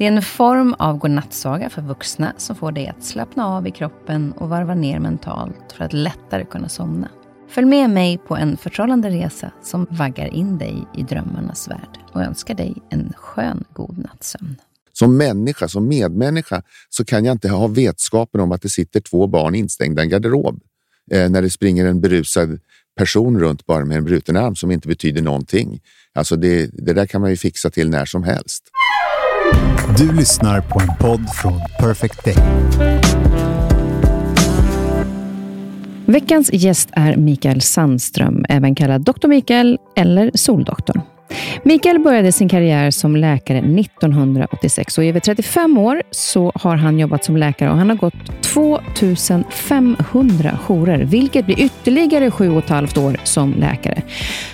[0.00, 3.70] Det är en form av godnattsaga för vuxna som får dig att slappna av i
[3.70, 7.10] kroppen och varva ner mentalt för att lättare kunna somna.
[7.48, 12.22] Följ med mig på en förtrollande resa som vaggar in dig i drömmarnas värld och
[12.22, 14.56] önskar dig en skön god nattsömn.
[14.92, 19.26] Som människa, som medmänniska, så kan jag inte ha vetskapen om att det sitter två
[19.26, 20.60] barn instängda i en garderob
[21.10, 22.60] eh, när det springer en berusad
[22.96, 25.80] person runt bara med en bruten arm som inte betyder någonting.
[26.14, 28.69] Alltså det, det där kan man ju fixa till när som helst.
[29.98, 32.36] Du lyssnar på en podd från Perfect Day.
[36.06, 39.28] Veckans gäst är Mikael Sandström, även kallad Dr.
[39.28, 41.00] Mikael eller Soldoktorn.
[41.62, 46.98] Mikael började sin karriär som läkare 1986 och i över 35 år så har han
[46.98, 52.68] jobbat som läkare och han har gått 2500 jourer, vilket blir ytterligare sju och ett
[52.68, 54.02] halvt år som läkare.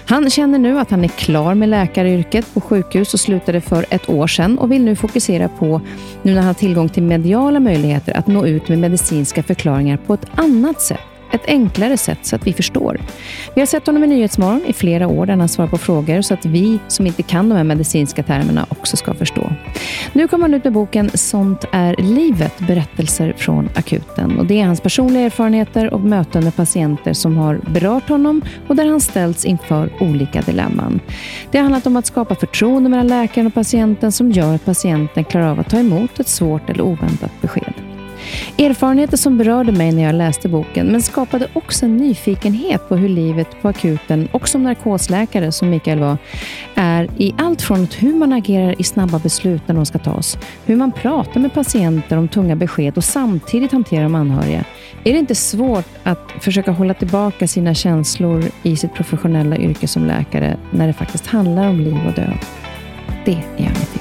[0.06, 4.08] Han känner nu att han är klar med läkaryrket på sjukhus och slutade för ett
[4.08, 5.80] år sedan och vill nu fokusera på,
[6.22, 10.14] nu när han har tillgång till mediala möjligheter, att nå ut med medicinska förklaringar på
[10.14, 13.00] ett annat sätt ett enklare sätt så att vi förstår.
[13.54, 16.34] Vi har sett honom i Nyhetsmorgon i flera år där han svarar på frågor så
[16.34, 19.52] att vi som inte kan de här medicinska termerna också ska förstå.
[20.12, 24.38] Nu kommer han ut med boken Sånt är livet, berättelser från akuten.
[24.38, 28.76] Och det är hans personliga erfarenheter och möten med patienter som har berört honom och
[28.76, 31.00] där han ställts inför olika dilemman.
[31.50, 35.24] Det har handlat om att skapa förtroende mellan läkaren och patienten som gör att patienten
[35.24, 37.95] klarar av att ta emot ett svårt eller oväntat besked.
[38.58, 43.08] Erfarenheter som berörde mig när jag läste boken, men skapade också en nyfikenhet på hur
[43.08, 46.18] livet på akuten och som narkosläkare, som Mikael var,
[46.74, 50.76] är i allt från hur man agerar i snabba beslut när de ska tas, hur
[50.76, 54.64] man pratar med patienter om tunga besked och samtidigt hanterar de anhöriga.
[55.04, 60.06] Är det inte svårt att försöka hålla tillbaka sina känslor i sitt professionella yrke som
[60.06, 62.38] läkare när det faktiskt handlar om liv och död?
[63.24, 63.95] Det är mitt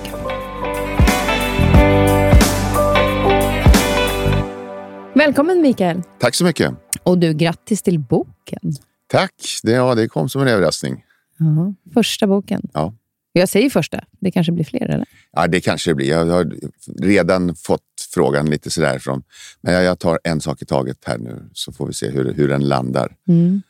[5.16, 6.02] Välkommen Mikael.
[6.20, 6.74] Tack så mycket.
[7.04, 8.74] Och du, grattis till boken.
[9.08, 9.34] Tack.
[9.64, 11.04] Det, ja, det kom som en överraskning.
[11.40, 11.76] Uh-huh.
[11.94, 12.62] Första boken.
[12.74, 12.94] Ja.
[13.32, 14.04] Jag säger första.
[14.20, 15.06] Det kanske blir fler, eller?
[15.32, 16.10] Ja, det kanske det blir.
[16.10, 16.54] Jag har
[17.02, 17.82] redan fått
[18.14, 19.24] frågan lite sådär från...
[19.62, 22.48] Men jag tar en sak i taget här nu, så får vi se hur, hur
[22.48, 23.16] den landar.
[23.28, 23.62] Mm.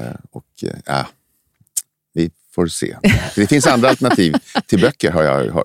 [0.00, 1.06] Uh, och uh,
[2.14, 2.96] vi får se.
[3.34, 4.34] Det finns andra alternativ
[4.66, 5.64] till böcker har jag har,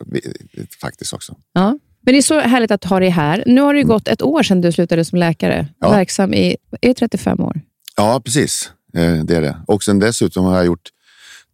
[0.82, 1.36] faktiskt också.
[1.54, 1.80] Ja.
[2.08, 3.44] Men det är så härligt att ha dig här.
[3.46, 3.88] Nu har det mm.
[3.88, 5.68] gått ett år sedan du slutade som läkare.
[5.80, 5.90] Ja.
[5.90, 7.62] Verksam i är 35 år.
[7.96, 8.72] Ja, precis.
[8.94, 9.58] Eh, det är det.
[9.68, 10.90] Och sen dessutom har jag gjort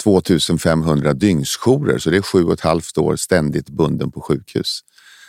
[0.04, 4.80] 2500 dygnsjourer, så det är sju och ett halvt år ständigt bunden på sjukhus.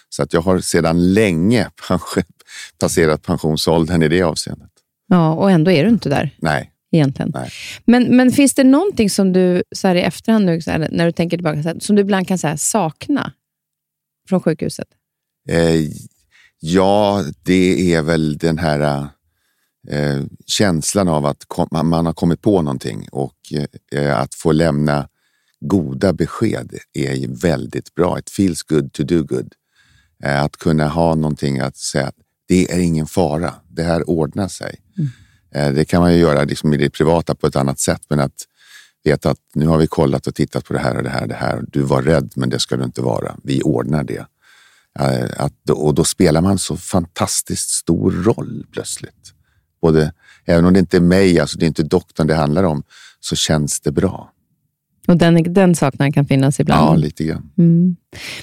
[0.08, 1.70] Så att jag har sedan länge
[2.78, 4.70] passerat pensionsåldern i det avseendet.
[5.08, 6.30] Ja, och ändå är du inte där.
[6.38, 6.70] Nej.
[6.92, 7.32] Egentligen.
[7.34, 7.50] Nej.
[7.84, 11.12] Men, men finns det någonting som du så här i efterhand, nu, här, när du
[11.12, 13.32] tänker tillbaka, här, som du ibland kan här, sakna
[14.28, 14.88] från sjukhuset?
[15.48, 15.90] Eh,
[16.60, 19.08] ja, det är väl den här
[19.88, 23.36] eh, känslan av att kom, man har kommit på någonting och
[23.92, 25.08] eh, att få lämna
[25.60, 28.18] goda besked är väldigt bra.
[28.18, 29.52] It feels good to do good.
[30.24, 32.12] Eh, att kunna ha någonting att säga,
[32.48, 34.80] det är ingen fara, det här ordnar sig.
[34.98, 35.10] Mm.
[35.54, 38.20] Eh, det kan man ju göra liksom i det privata på ett annat sätt, men
[38.20, 38.46] att
[39.04, 41.28] veta att nu har vi kollat och tittat på det här och det här och
[41.28, 41.64] det här.
[41.68, 43.36] Du var rädd, men det ska du inte vara.
[43.42, 44.26] Vi ordnar det.
[45.00, 49.32] Eh, att, och då spelar man så fantastiskt stor roll plötsligt.
[49.82, 50.12] Både,
[50.44, 52.82] även om det inte är mig, alltså det är inte doktorn det handlar om,
[53.20, 54.30] så känns det bra.
[55.06, 56.80] Och den, den saknaden kan finnas ibland?
[56.80, 57.50] Ja, lite grann.
[57.58, 57.96] Mm.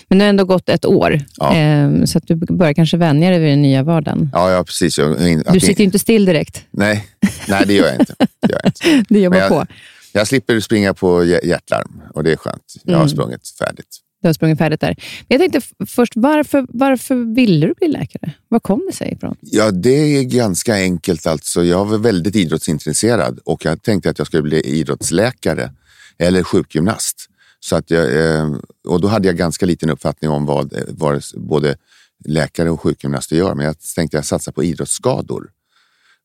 [0.08, 1.56] Men nu har ändå gått ett år, ja.
[1.56, 4.30] eh, så att du börjar kanske vänja dig vid den nya vardagen.
[4.34, 4.98] Ja, ja precis.
[4.98, 5.18] Jag,
[5.54, 6.66] du sitter ju inte still direkt.
[6.72, 7.08] Nej,
[7.48, 8.16] nej det gör jag inte.
[8.20, 9.06] Det gör jag inte.
[9.14, 9.66] du jobbar jag, på.
[10.14, 12.76] Jag slipper springa på hjärtlarm och det är skönt.
[12.84, 13.10] Jag har mm.
[13.10, 13.98] sprungit färdigt.
[14.22, 14.96] Du har sprungit färdigt där.
[15.28, 18.34] Men jag tänkte först, varför, varför ville du bli läkare?
[18.48, 19.36] Var kom det sig ifrån?
[19.40, 21.28] Ja, det är ganska enkelt.
[21.28, 21.64] Alltså.
[21.64, 25.72] Jag var väldigt idrottsintresserad och jag tänkte att jag skulle bli idrottsläkare
[26.18, 27.28] eller sjukgymnast.
[27.60, 28.56] Så att jag, eh,
[28.88, 31.78] och då hade jag ganska liten uppfattning om vad, eh, vad både
[32.26, 35.50] läkare och sjukgymnaster gör, men jag tänkte att jag satsar på idrottsskador.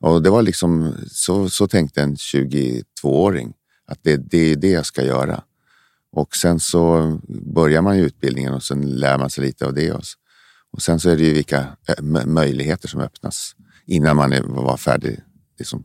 [0.00, 3.52] Och det var liksom, så, så tänkte en 22-åring,
[3.86, 5.42] att det, det är det jag ska göra.
[6.16, 7.18] Och sen så
[7.54, 9.92] börjar man ju utbildningen och sen lär man sig lite av det.
[10.72, 11.64] Och sen så är det ju vilka
[12.26, 13.52] möjligheter som öppnas.
[13.86, 15.18] innan man är, var färdig.
[15.58, 15.84] Liksom.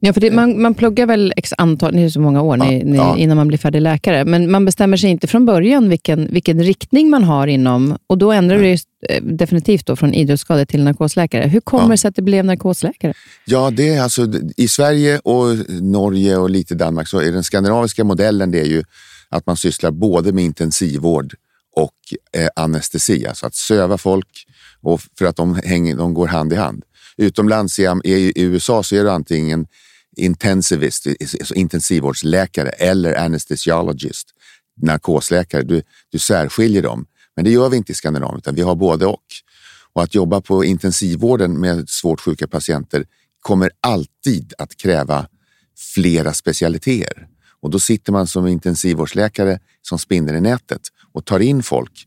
[0.00, 2.78] Ja, för det, man, man pluggar väl x antal, det är så många år ni,
[2.78, 3.16] Ja, ni, ja.
[3.16, 7.10] innan man blir färdig läkare, men man bestämmer sig inte från början vilken, vilken riktning
[7.10, 8.78] man har inom, och då ändrar det ju
[9.08, 11.46] eh, definitivt då från idrottsskador till narkosläkare.
[11.48, 11.90] Hur kommer Ja.
[11.90, 13.12] det sig att det blev narkosläkare?
[13.44, 18.04] Ja, det är alltså i Sverige och Norge och lite Danmark så är den skandinaviska
[18.04, 18.84] modellen det är ju
[19.34, 21.34] att man sysslar både med intensivvård
[21.76, 21.94] och
[22.32, 24.46] eh, anestesi, alltså att söva folk
[24.80, 26.84] och för att de, hänger, de går hand i hand.
[27.16, 29.66] Utomlands i, i USA så är du antingen
[30.16, 34.28] intensivist, alltså intensivvårdsläkare eller anesthesiologist,
[34.82, 35.62] narkosläkare.
[35.62, 37.06] Du, du särskiljer dem.
[37.36, 39.24] Men det gör vi inte i Skandinavien, utan vi har både och.
[39.92, 43.04] Och att jobba på intensivvården med svårt sjuka patienter
[43.40, 45.26] kommer alltid att kräva
[45.94, 47.28] flera specialiteter.
[47.64, 50.80] Och då sitter man som intensivvårdsläkare som spinner i nätet
[51.12, 52.06] och tar in folk.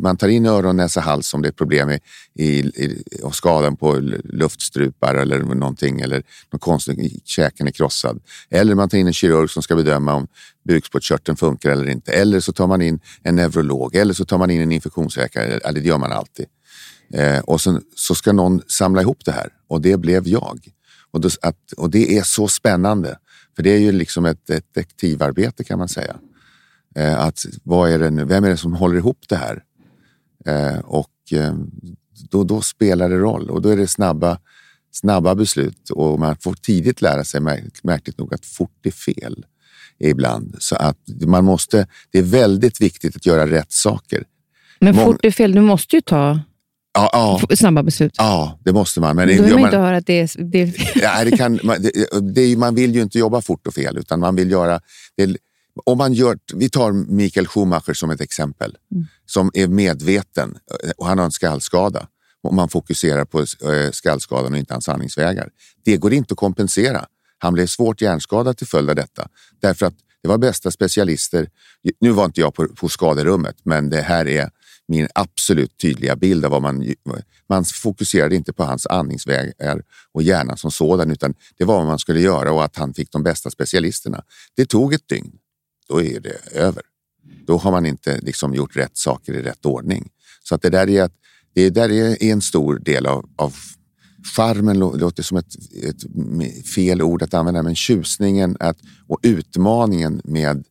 [0.00, 2.00] Man tar in öron, näsa, hals om det är problem i,
[2.34, 3.94] i, i, och skadan på
[4.24, 6.22] luftstrupar eller någonting eller
[6.52, 8.20] någon konstig, käken är krossad.
[8.50, 10.26] Eller man tar in en kirurg som ska bedöma om
[10.68, 12.12] bukspottkörteln funkar eller inte.
[12.12, 15.44] Eller så tar man in en neurolog eller så tar man in en infektionsläkare.
[15.44, 16.46] Eller det gör man alltid.
[17.14, 20.58] Eh, och sen, så ska någon samla ihop det här och det blev jag.
[21.10, 23.16] Och, då, att, och det är så spännande,
[23.56, 26.16] för det är ju liksom ett detektivarbete kan man säga.
[26.96, 29.62] Eh, att vad är det nu, vem är det som håller ihop det här?
[30.46, 31.54] Eh, och eh,
[32.30, 34.38] då, då spelar det roll och då är det snabba,
[34.92, 39.46] snabba beslut och man får tidigt lära sig, märk- märkligt nog, att fort är fel
[39.98, 40.56] ibland.
[40.58, 44.24] Så att man måste, det är väldigt viktigt att göra rätt saker.
[44.80, 46.40] Men fort är fel, du måste ju ta
[46.92, 47.10] Ja,
[47.48, 48.14] ja, snabba beslut.
[48.18, 49.16] ja det måste man.
[49.16, 51.60] Men Då vill man man- inte höra att det är, det är Ja, det kan,
[51.62, 51.92] man, det,
[52.34, 54.80] det, man vill ju inte jobba fort och fel, utan man vill göra...
[55.16, 55.36] Det,
[55.84, 58.76] om man gör, vi tar Mikael Schumacher som ett exempel,
[59.26, 60.56] som är medveten
[60.96, 62.06] och han har en skallskada.
[62.42, 65.48] Om man fokuserar på eh, skallskadan och inte hans andningsvägar.
[65.84, 67.06] Det går inte att kompensera.
[67.38, 69.28] Han blev svårt hjärnskadad till följd av detta.
[69.62, 71.48] Därför att det var bästa specialister.
[72.00, 74.50] Nu var inte jag på, på skaderummet, men det här är
[74.90, 76.94] min absolut tydliga bild av vad man...
[77.48, 79.82] Man fokuserade inte på hans andningsvägar
[80.12, 83.12] och hjärnan som sådan, utan det var vad man skulle göra och att han fick
[83.12, 84.24] de bästa specialisterna.
[84.56, 85.32] Det tog ett dygn.
[85.88, 86.82] Då är det över.
[87.46, 90.08] Då har man inte liksom gjort rätt saker i rätt ordning.
[90.42, 91.12] Så att det där är, att,
[91.54, 93.54] det där är en stor del av, av
[94.36, 95.54] charmen, låter som ett,
[95.84, 96.02] ett
[96.74, 100.64] fel ord att använda, men tjusningen att, och utmaningen med,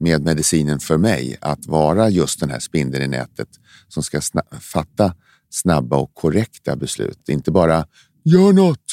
[0.00, 3.48] med medicinen för mig, att vara just den här spindeln i nätet
[3.88, 5.14] som ska sna, fatta
[5.50, 7.28] snabba och korrekta beslut.
[7.28, 7.86] Inte bara
[8.24, 8.84] gör något.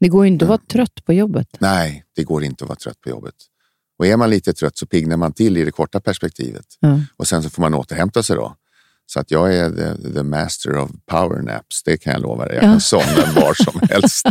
[0.00, 1.48] Det går inte att vara trött på jobbet.
[1.58, 3.34] Nej, det går inte att vara trött på jobbet.
[3.98, 6.66] Och är man lite trött så piggnar man till i det korta perspektivet.
[6.80, 7.00] Ja.
[7.16, 8.56] Och sen så får man återhämta sig då.
[9.08, 12.54] Så att jag är the, the master of power naps, det kan jag lova dig.
[12.56, 12.68] Jag Ja.
[12.70, 14.26] kan somna var som helst.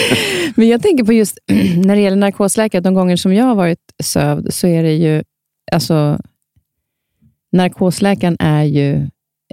[0.56, 1.38] Men jag tänker på just
[1.84, 5.22] när det gäller narkosläkare, de gånger som jag har varit sövd, så är det ju,
[5.72, 6.18] alltså,
[7.52, 9.08] narkosläkaren är ju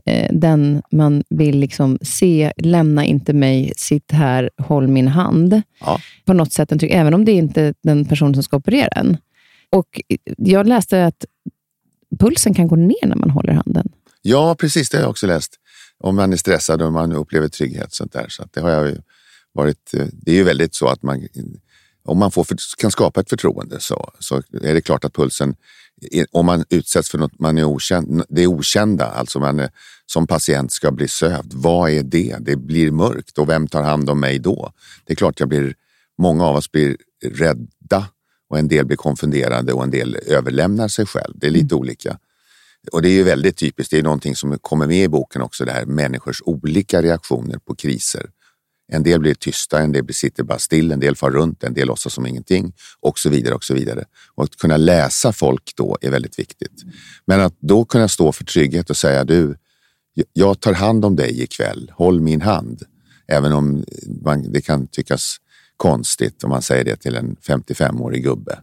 [0.05, 5.61] eh, den man vill liksom se, lämna inte mig, sitt här, håll min hand.
[5.79, 5.99] Ja.
[6.25, 9.17] På något sätt, även om det inte är den person som ska operera en.
[9.69, 10.01] Och
[10.37, 11.25] jag läste att
[12.19, 13.91] pulsen kan gå ner när man håller handen.
[14.21, 15.59] Ja, precis, det har jag också läst.
[15.99, 17.93] Om man är stressad och man upplever trygghet.
[17.93, 18.25] Sånt där.
[18.29, 18.97] Så det har jag
[19.53, 21.27] varit, eh, det är ju väldigt så att man,
[22.05, 25.55] om man får, kan skapa ett förtroende så, så är det klart att pulsen,
[26.31, 29.69] om man utsätts för något man är okänd, det är okända, alltså man är-
[30.05, 31.53] som patient ska bli sövd.
[31.53, 32.35] Vad är det?
[32.39, 34.71] Det blir mörkt och vem tar hand om mig då?
[35.05, 35.75] Det är klart jag blir,
[36.17, 38.07] många av oss blir rädda
[38.49, 41.33] och en del blir konfunderade och en del överlämnar sig själv.
[41.35, 42.17] Det är lite olika.
[42.91, 45.65] Och det är ju väldigt typiskt, det är någonting som kommer med i boken också,
[45.65, 48.29] det här människors olika reaktioner på kriser.
[48.93, 51.87] En del blir tysta, en del sitter bara still, en del far runt, en del
[51.87, 53.55] låtsas som ingenting och så vidare.
[53.55, 54.05] och så vidare.
[54.35, 56.83] Och att kunna läsa folk då är väldigt viktigt.
[57.25, 59.57] Men att då kunna stå för trygghet och säga du,
[60.33, 62.81] jag tar hand om dig ikväll, håll min hand.
[63.27, 63.85] Även om
[64.21, 65.37] man, det kan tyckas
[65.77, 68.59] konstigt om man säger det till en 55-årig gubbe.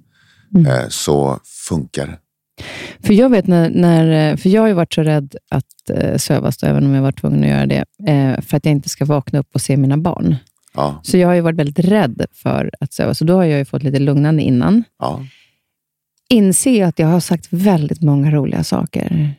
[0.67, 2.19] Eh, Så funkar det.
[3.03, 6.57] För jag vet när, när för jag har ju varit så rädd att eh, sövas,
[6.59, 9.05] då, även om jag var tvungen att göra det, eh, för att jag inte ska
[9.05, 10.37] vakna upp och se mina barn.
[10.75, 13.59] Ja, Så jag har ju varit väldigt rädd för att sövas, så då har jag
[13.59, 14.85] ju fått lite lugnande innan.
[14.99, 15.25] ja.
[16.33, 19.35] Inse att jag har sagt väldigt många roliga saker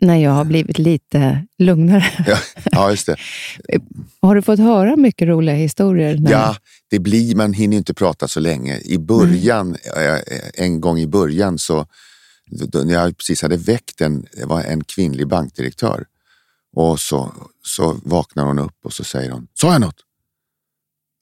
[0.00, 2.04] när jag har blivit lite lugnare.
[2.26, 2.38] Ja,
[2.72, 3.16] ja, just det.
[4.20, 6.18] Har du fått höra mycket roliga historier?
[6.18, 6.30] När...
[6.30, 6.56] Ja,
[6.90, 8.78] det blir, man hinner inte prata så länge.
[8.78, 11.86] I början, eh, en gång i början så,
[12.84, 16.06] när jag precis hade väckt en, det var en kvinnlig bankdirektör
[16.76, 17.32] Och så,
[17.64, 20.04] så vaknar hon upp och så säger hon, sa jag något?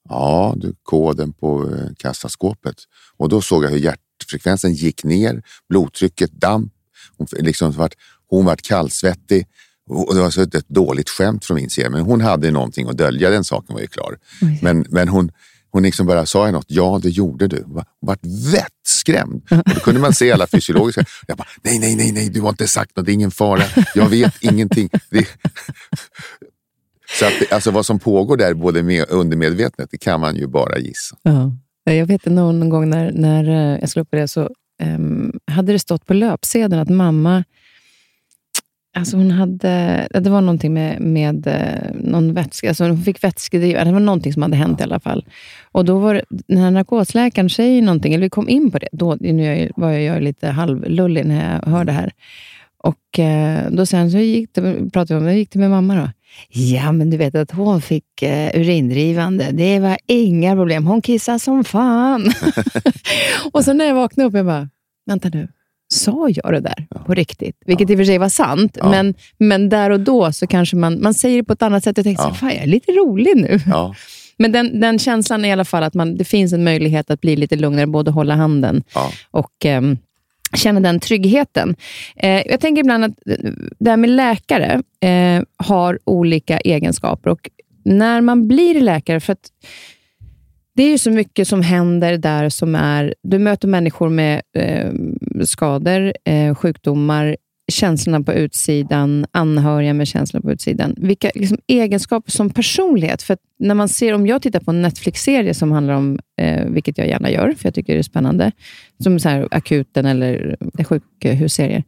[0.09, 2.75] Ja, du, koden på eh, kassaskåpet.
[3.17, 6.73] Och då såg jag hur hjärtfrekvensen gick ner, blodtrycket damp,
[7.17, 7.93] hon, liksom vart,
[8.29, 9.47] hon vart kallsvettig.
[9.89, 12.97] Och det var så ett dåligt skämt från min sida, men hon hade någonting att
[12.97, 14.17] dölja, den saken var ju klar.
[14.61, 15.31] Men, men hon,
[15.71, 16.65] hon liksom bara sa jag något?
[16.67, 17.63] Ja, det gjorde du.
[17.63, 18.19] Hon vart
[19.49, 21.05] Och då kunde man se alla fysiologiska...
[21.27, 23.63] Jag bara, nej, nej, nej, nej, du har inte sagt något, det är ingen fara.
[23.95, 24.89] Jag vet ingenting.
[25.09, 25.27] Det...
[27.19, 30.79] Så att, alltså, vad som pågår där, både med undermedvetet, det kan man ju bara
[30.79, 31.15] gissa.
[31.21, 31.51] Ja.
[31.93, 34.49] Jag vet någon gång när, när eh, jag skulle upp det så
[34.83, 37.43] um, hade det stått på löpsedeln att mamma
[38.97, 43.83] Alltså hon hade, det var någonting med, med eh, någon vätska, alltså hon fick vätskedrivare.
[43.83, 45.25] det var någonting som hade hänt i alla fall.
[45.71, 49.17] Och då var det, när narkosläkaren säger någonting, eller vi kom in på det, då
[49.19, 52.11] nu var jag, jag lite halvlullig när jag hörde det här.
[52.83, 55.95] Och eh, då sen så gick det, pratade vi om, hur gick det med mamma
[55.95, 56.09] då?
[56.49, 59.49] Ja, men du vet att hon fick eh, uh, urindrivande.
[59.51, 60.85] Det var inga problem.
[60.85, 62.31] Hon kissade som fan.
[63.51, 64.69] och så när jag vaknade upp, jag bara,
[65.05, 65.47] vänta nu
[65.87, 66.99] sa jag det där ja.
[66.99, 67.55] på riktigt?
[67.65, 67.93] Vilket ja.
[67.93, 68.89] i och för sig var sant, ja.
[68.89, 71.97] men, men där och då så kanske man, man säger det på ett annat sätt.
[71.97, 72.33] Jag tänkte, ja.
[72.33, 73.59] fan jag är lite rolig nu.
[74.39, 77.21] Men den, den känslan är i alla fall att man, det finns en möjlighet att
[77.21, 78.83] bli lite lugnare, både hålla handen
[79.31, 79.97] och um,
[80.53, 81.75] känna den tryggheten.
[82.15, 83.11] Eh, jag tänker ibland att
[83.79, 87.29] det här med läkare eh, har olika egenskaper.
[87.29, 87.49] Och
[87.85, 89.49] när man blir läkare, för att
[90.75, 93.15] det är ju så mycket som händer där som är...
[93.23, 94.91] Du möter människor med eh,
[95.45, 97.37] skador, eh, sjukdomar,
[97.71, 100.95] känslorna på utsidan, anhöriga med känslor på utsidan.
[100.97, 103.21] Vilka liksom, egenskaper som personlighet.
[103.21, 106.97] För när man ser, om jag tittar på en Netflix-serie som handlar om, eh, vilket
[106.97, 108.51] jag gärna gör, för jag tycker det är spännande,
[109.03, 111.83] som så här, akuten eller sjukhusserier,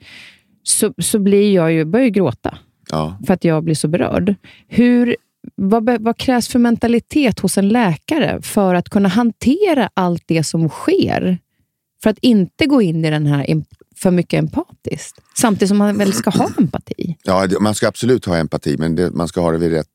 [0.64, 2.58] så, så blir jag ju, börjar jag gråta.
[2.92, 3.18] Ja.
[3.28, 4.36] För att jag blir så berörd.
[4.68, 5.16] Hur
[5.56, 10.70] vad, vad, krävs för mentalitet hos en läkare för att kunna hantera allt det som
[10.70, 11.38] sker?
[12.04, 13.64] För att inte gå in i den här
[13.96, 15.16] för mycket empatiskt.
[15.38, 17.18] Samtidigt som man väl ska ha empati?
[17.24, 19.88] Ja, man ska absolut ha empati, men det, man ska ha det vid rätt,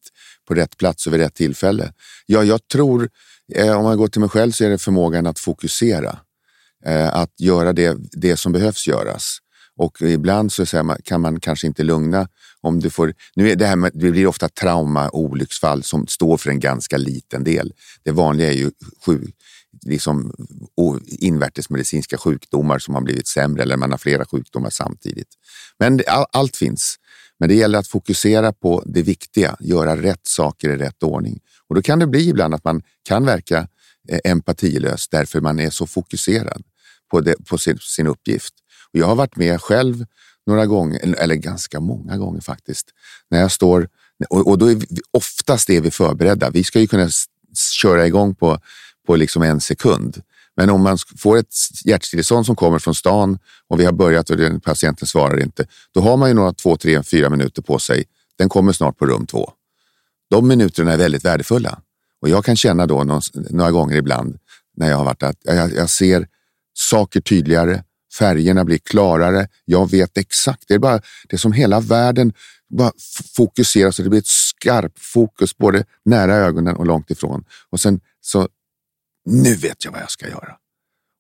[0.49, 1.93] på rätt plats och vid rätt tillfälle.
[2.27, 3.09] Ja, jag tror,
[3.55, 6.19] eh, om man går till mig själv, så är det förmågan att fokusera.
[6.87, 9.39] Eh, att göra det, det som behövs göras.
[9.77, 10.67] Och ibland så
[11.05, 12.29] kan man kanske inte lugna
[12.61, 16.07] om du får, nu är det, här med, det blir ofta trauma och olycksfall som
[16.07, 17.73] står för en ganska liten del.
[18.03, 18.71] Det vanliga är ju
[19.07, 19.35] sjuk,
[19.85, 20.33] liksom,
[21.07, 25.29] invärtesmedicinska sjukdomar som har blivit sämre eller man har flera sjukdomar samtidigt.
[25.79, 26.97] Men all, allt finns.
[27.39, 31.41] Men det gäller att fokusera på det viktiga, göra rätt saker i rätt ordning.
[31.69, 33.69] Och då kan det bli ibland att man kan verka
[34.09, 36.63] eh, empatilös därför man är så fokuserad
[37.11, 38.55] på, det, på sin, sin uppgift.
[38.93, 40.07] Och jag har varit med själv
[40.47, 42.87] några gånger, eller ganska många gånger faktiskt,
[43.31, 43.89] när jag står
[44.31, 46.51] och, och då är vi, oftast är vi förberedda.
[46.51, 47.09] Vi ska ju kunna
[47.83, 48.59] köra igång på,
[49.07, 50.23] på liksom en sekund.
[50.57, 54.37] Men om man får ett hjärtstillestånd som kommer från stan och vi har börjat och
[54.37, 58.05] den patienten svarar inte, då har man ju några två, tre, fyra minuter på sig.
[58.39, 59.53] Den kommer snart på rum två.
[60.31, 61.81] De minuterna är väldigt värdefulla
[62.21, 64.39] och jag kan känna då någon, några gånger ibland
[64.77, 66.27] när jag har varit att jag, jag ser
[66.75, 67.83] saker tydligare,
[68.19, 69.49] Färgerna blir klarare.
[69.65, 70.65] Jag vet exakt.
[70.69, 72.33] Det är bara det som hela världen
[72.71, 72.93] bara
[73.37, 77.45] fokuserar så det blir ett skarpt fokus både nära ögonen och långt ifrån.
[77.71, 78.49] Och sen så,
[79.25, 80.57] nu vet jag vad jag ska göra.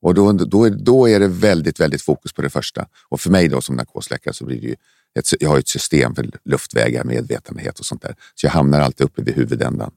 [0.03, 2.87] Och då, då, då är det väldigt, väldigt fokus på det första.
[3.09, 4.77] Och för mig då som narkosläkare så blir det ju
[5.19, 8.17] ett, jag har ett system för luftvägar, medvetenhet och sånt där.
[8.35, 9.91] Så jag hamnar alltid uppe vid huvudändan.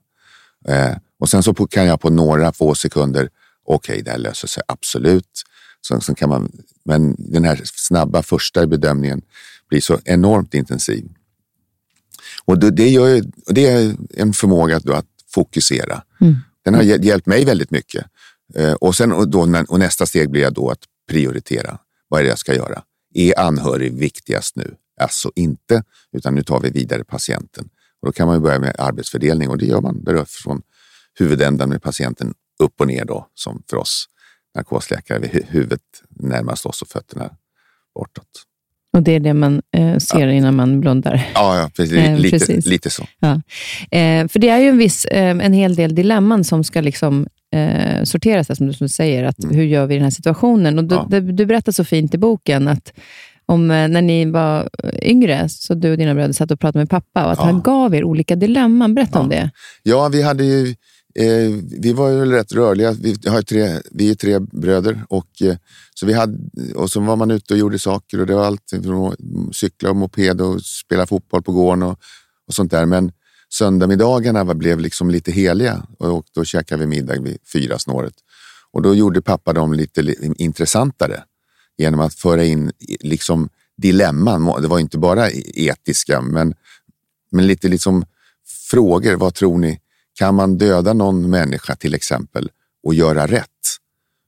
[0.67, 3.29] Eh, och sen så kan jag på några få sekunder,
[3.65, 5.43] okej, okay, det här löser sig absolut.
[5.81, 6.51] Så, så kan man,
[6.85, 9.21] men den här snabba första bedömningen
[9.69, 11.09] blir så enormt intensiv.
[12.45, 16.03] Och det, det, gör, det är en förmåga att fokusera.
[16.21, 16.35] Mm.
[16.67, 18.05] Den har hjälpt mig väldigt mycket.
[18.55, 21.79] Eh, och, sen, och, då, och nästa steg blir då att prioritera.
[22.07, 22.83] Vad är det jag ska göra?
[23.13, 24.75] Är anhörig viktigast nu?
[25.01, 27.69] Alltså inte, utan nu tar vi vidare patienten.
[28.01, 30.61] Och då kan man börja med arbetsfördelning och det gör man där från
[31.13, 34.05] huvudändan med patienten upp och ner då, som för oss
[34.55, 37.29] narkosläkare huvudet närmast oss och fötterna
[37.95, 38.43] bortåt.
[38.93, 40.31] Och det är det man eh, ser ja.
[40.31, 41.27] innan man blundar?
[41.33, 41.97] Ja, ja precis.
[41.97, 42.65] Eh, lite, precis.
[42.65, 43.07] lite så.
[43.19, 43.41] Ja.
[43.97, 47.27] Eh, för det är ju en, viss, eh, en hel del dilemman som ska liksom,
[47.55, 49.23] eh, sorteras, som du säger.
[49.23, 49.55] Att, mm.
[49.55, 50.79] Hur gör vi i den här situationen?
[50.79, 51.19] Och du, ja.
[51.19, 52.93] du, berättar så fint i boken att
[53.45, 54.69] om eh, när ni var
[55.01, 57.95] yngre, så du och dina bröder satt och pratade med pappa och att han gav
[57.95, 58.95] er olika dilemman.
[58.95, 59.51] Berätta om det.
[59.83, 60.75] Ja, vi hade ju
[61.79, 62.91] vi var ju rätt rörliga.
[62.91, 65.27] Vi, har tre, vi är tre bröder och,
[65.99, 66.37] så vi hade,
[66.75, 69.15] och så var man ute och gjorde saker och det var allt från
[69.53, 71.99] cykla och moped och spela fotboll på gården och,
[72.47, 72.85] och sånt där.
[72.85, 73.11] Men
[73.53, 78.13] söndagsmiddagarna blev liksom lite heliga och då käkade vi middag vid fyra snåret.
[78.71, 81.23] Och då gjorde pappa dem lite intressantare
[81.77, 84.61] genom att föra in liksom dilemman.
[84.61, 86.53] Det var inte bara e-, etiska, men,
[87.31, 88.05] men lite liksom
[88.71, 89.15] frågor.
[89.15, 89.79] Vad tror ni?
[90.13, 92.49] Kan man döda någon människa till exempel
[92.83, 93.49] och göra rätt?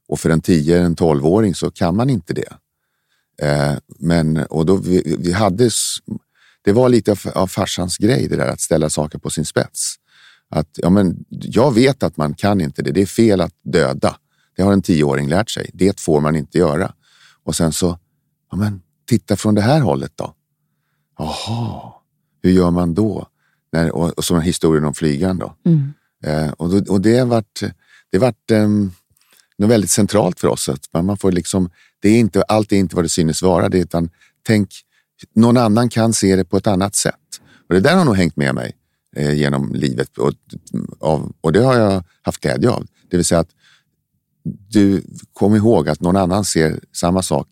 [0.10, 2.54] Och för en 10 en 12-åring så kan man inte det.
[3.42, 5.70] Eh, men, och då vi, vi, hade,
[6.62, 9.96] det var lite av, av farsans grej det där att ställa saker på sin spets.
[10.50, 12.92] Att, ja, men, jag vet att man kan inte det.
[12.92, 14.16] Det är fel att döda.
[14.56, 15.70] Det har en tioåring lärt sig.
[15.74, 16.94] Det får man inte göra.
[17.44, 18.00] Och sen så,
[18.52, 20.34] ja, men, titta från det här hållet då.
[21.18, 21.94] Jaha,
[22.42, 23.28] hur gör man då?
[23.72, 25.56] När, och, och som historien om flygaren då.
[25.66, 25.94] Mm.
[26.24, 27.64] Eh, och, då, och det har varit,
[28.12, 28.92] det har varit um,
[29.60, 30.70] något väldigt centralt för oss.
[30.70, 31.70] Att man, får liksom,
[32.02, 34.10] det är inte, allt är inte vad det synes vara, det, utan
[34.48, 34.70] tänk,
[35.36, 37.16] någon annan kan se det på ett annat sätt.
[37.68, 38.76] Och det där har nog hängt med mig
[39.16, 40.34] eh, genom livet och,
[41.00, 42.88] av, och det har jag haft glädje av.
[43.10, 43.52] Det vill säga att
[44.70, 47.48] du kom ihåg att någon annan ser samma sak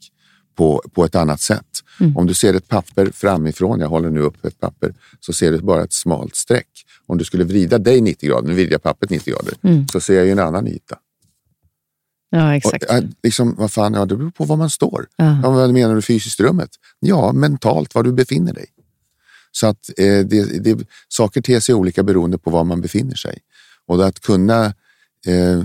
[0.55, 1.65] på, på ett annat sätt.
[1.99, 2.17] Mm.
[2.17, 5.57] Om du ser ett papper framifrån, jag håller nu upp ett papper, så ser du
[5.57, 6.67] bara ett smalt streck.
[7.05, 9.87] Om du skulle vrida dig 90 grader, nu vrider jag pappret 90 grader, mm.
[9.87, 10.97] så ser jag ju en annan yta.
[12.29, 12.83] Ja, exakt.
[12.83, 15.07] Och, liksom, vad fan, ja, det beror på var man står.
[15.15, 15.39] Ja.
[15.43, 16.69] Ja, vad menar du fysiskt rummet?
[16.99, 18.65] Ja, mentalt, var du befinner dig.
[19.51, 23.39] Så att eh, det, det, saker ter sig olika beroende på var man befinner sig.
[23.85, 24.65] Och att kunna
[25.25, 25.63] eh,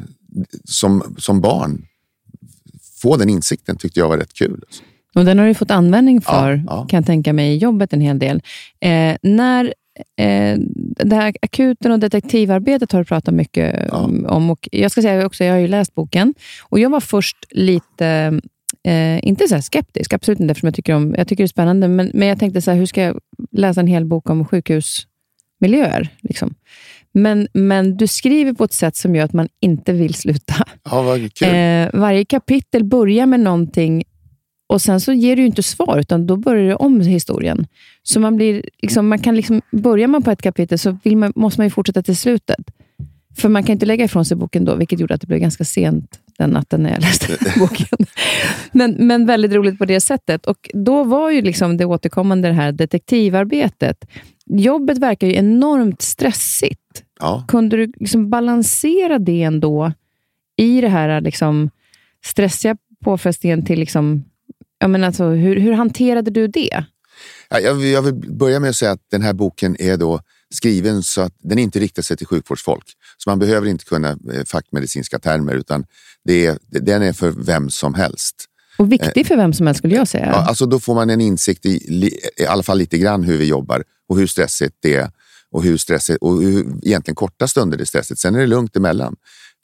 [0.65, 1.87] som, som barn
[3.03, 4.63] få den insikten tyckte jag var rätt kul.
[4.67, 4.83] Alltså.
[5.15, 6.87] Och den har du fått användning för, ja, ja.
[6.87, 8.43] kan jag tänka mig, i jobbet en hel del.
[8.81, 9.75] Eh, när
[10.17, 10.59] eh,
[11.05, 14.11] det här akuten och detektivarbetet har du pratat mycket ja.
[14.29, 14.51] om.
[14.51, 18.41] Och jag ska säga också, jag har ju läst boken och jag var först lite
[18.85, 21.89] Eh, inte så skeptisk, absolut inte, eftersom jag tycker, om, jag tycker det är spännande,
[21.89, 23.19] men, men jag tänkte så här, hur ska jag
[23.53, 26.09] läsa en hel bok om sjukhusmiljöer?
[26.21, 26.55] Liksom?
[27.13, 30.55] Men, men du skriver på ett sätt som gör att man inte vill sluta.
[30.85, 31.19] Ja.
[31.47, 34.05] Eh, varje kapitel börjar med någonting
[34.67, 37.67] och sen så ger du inte svar, utan då börjar du om historien.
[38.03, 41.61] Så man blir, liksom, man kan liksom, börjar man på ett kapitel så man, måste
[41.61, 42.65] man ju fortsätta till slutet.
[43.37, 45.65] För man kan inte lägga ifrån sig boken då, vilket gjorde att det blev ganska
[45.65, 47.99] sent den natten när jag läste boken.
[48.73, 50.47] Men, men väldigt roligt på det sättet.
[50.47, 54.05] Och Då var ju liksom det återkommande det här detektivarbetet.
[54.47, 57.05] Jobbet verkar ju enormt stressigt.
[57.21, 57.45] Ja.
[57.49, 59.93] Kunde du liksom balansera det ändå
[60.57, 61.71] i det här liksom
[62.25, 63.79] stressiga påfrestningen till...
[63.79, 64.25] Liksom,
[64.83, 66.85] jag menar alltså, hur, hur hanterade du det?
[67.49, 70.21] Ja, jag, jag vill börja med att säga att den här boken är då
[70.55, 72.85] skriven så att den inte riktar sig till sjukvårdsfolk.
[73.19, 75.85] Så man behöver inte kunna eh, fackmedicinska termer utan
[76.25, 78.35] det är, den är för vem som helst.
[78.79, 80.27] Och viktig för vem som helst skulle jag säga.
[80.27, 83.45] Ja, alltså då får man en insikt i, i alla fall lite grann hur vi
[83.45, 85.11] jobbar och hur stressigt det är
[85.51, 88.21] och hur stressigt och hur egentligen korta stunder det är stressigt.
[88.21, 89.17] Sen är det lugnt emellan.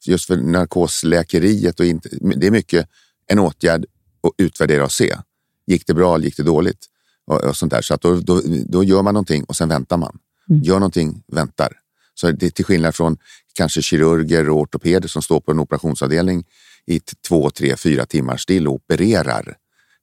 [0.05, 2.87] Just för narkosläkeriet och inte, det är mycket
[3.27, 3.85] en åtgärd
[4.23, 5.15] att utvärdera och se.
[5.67, 6.85] Gick det bra eller gick det dåligt?
[7.27, 7.81] Och, och sånt där.
[7.81, 10.19] Så att då, då, då, gör man någonting och sen väntar man.
[10.49, 10.63] Mm.
[10.63, 11.73] Gör någonting, väntar.
[12.13, 13.17] Så det är till skillnad från
[13.53, 16.43] kanske kirurger och ortopeder som står på en operationsavdelning
[16.85, 19.57] i två, tre, fyra timmar still och opererar.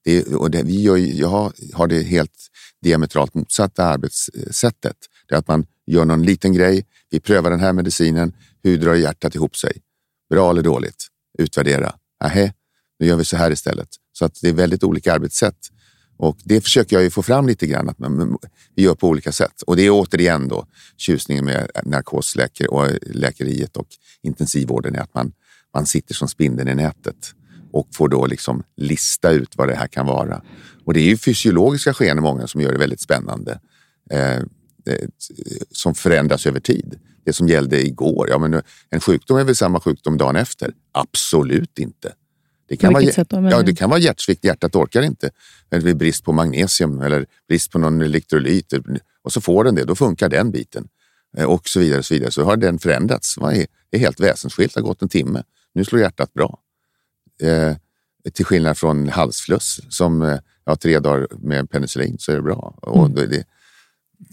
[0.04, 2.50] Det, och det, vi gör, jag har det helt
[2.82, 4.96] diametralt motsatta arbetssättet.
[5.28, 8.94] Det är att man gör någon liten grej, vi prövar den här medicinen, hur drar
[8.94, 9.82] hjärtat ihop sig?
[10.30, 11.06] Bra eller dåligt?
[11.38, 11.94] Utvärdera.
[12.22, 12.52] Nähä,
[12.98, 13.88] nu gör vi så här istället.
[14.18, 15.58] Så att det är väldigt olika arbetssätt.
[16.16, 18.38] Och det försöker jag ju få fram lite grann, att man,
[18.74, 19.62] vi gör på olika sätt.
[19.62, 23.86] Och det är återigen då tjusningen med narkosläkeriet och läkeriet och
[24.22, 25.32] intensivvården är att man,
[25.74, 27.32] man sitter som spindeln i nätet
[27.72, 30.42] och får då liksom lista ut vad det här kan vara.
[30.84, 33.60] Och det är ju fysiologiska skeenden många som gör det väldigt spännande.
[34.10, 34.42] Eh, eh
[35.70, 36.98] som förändras över tid.
[37.24, 40.74] Det som gällde igår, ja, men en sjukdom är väl samma sjukdom dagen efter?
[40.92, 42.12] Absolut inte.
[42.68, 45.30] Det kan, vara, ja, det kan vara hjärtsvikt, hjärtat orkar inte.
[45.70, 48.72] Eller brist på magnesium eller brist på någon elektrolyt.
[49.22, 50.88] Och så får den det, då funkar den biten.
[51.36, 51.98] Eh, och så vidare.
[51.98, 52.30] och Så vidare.
[52.30, 53.34] Så har den förändrats.
[53.90, 55.42] Det är helt väsensskilt, det har gått en timme.
[55.74, 56.58] Nu slår hjärtat bra.
[57.42, 57.76] Eh,
[58.32, 62.78] till skillnad från halsfluss som eh, ja, tre dagar med penicillin så är det bra.
[62.86, 63.00] Mm.
[63.00, 63.44] Och det,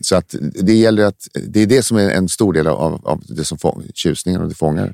[0.02, 3.24] så att det gäller att, det är det som är en stor del av, av
[3.28, 4.94] det som fång, tjusningen och det fångar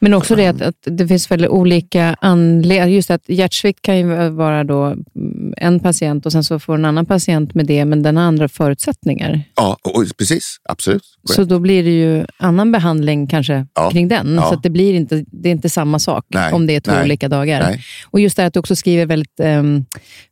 [0.00, 2.86] Men också det att, att det finns väldigt olika anledningar.
[2.86, 6.84] Just att hjärtsvikt kan ju vara då mm, en patient och sen så får en
[6.84, 9.42] annan patient med det, men den har andra förutsättningar.
[9.56, 10.56] Ja, och, precis.
[10.68, 11.02] Absolut.
[11.24, 13.90] Så då blir det ju annan behandling kanske Ja.
[13.90, 14.34] kring den.
[14.34, 14.50] Ja.
[14.50, 16.52] Så det blir inte, det är inte samma sak Nej.
[16.52, 17.04] om det är två Nej.
[17.04, 17.62] olika dagar.
[17.62, 17.80] Nej.
[18.10, 19.84] Och just det här att du också skriver väldigt um,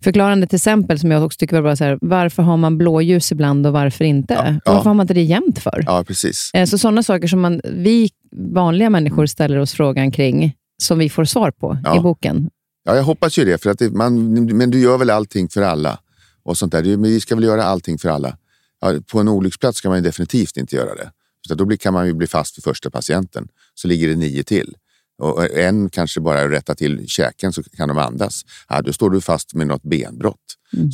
[0.04, 3.32] förklarande till exempel, som jag också tycker var bra, så här, varför har man blåljus
[3.32, 4.34] ibland och varför inte?
[4.34, 4.48] Ja.
[4.64, 4.74] Och.
[4.74, 5.82] Varför har man inte det jämt för?
[5.86, 6.50] Ja, precis.
[6.54, 11.10] Eh, Så sådana saker som man, vi vanliga människor ställer oss frågan kring, som vi
[11.10, 11.96] får svar på Ja.
[11.96, 12.50] i boken.
[12.84, 13.62] Ja, jag hoppas ju det.
[13.62, 15.98] För att det, man, men du gör väl allting för alla?
[16.44, 16.82] och sånt där.
[16.82, 18.36] Men vi ska väl göra allting för alla.
[18.80, 21.10] Ja, på en olycksplats ska man definitivt inte göra det.
[21.48, 23.48] Så då kan man ju bli fast för första patienten.
[23.74, 24.74] Så ligger det nio till.
[25.18, 28.44] Och en kanske bara rättar till käken så kan de andas.
[28.68, 30.36] Ja, då står du fast med något benbrott.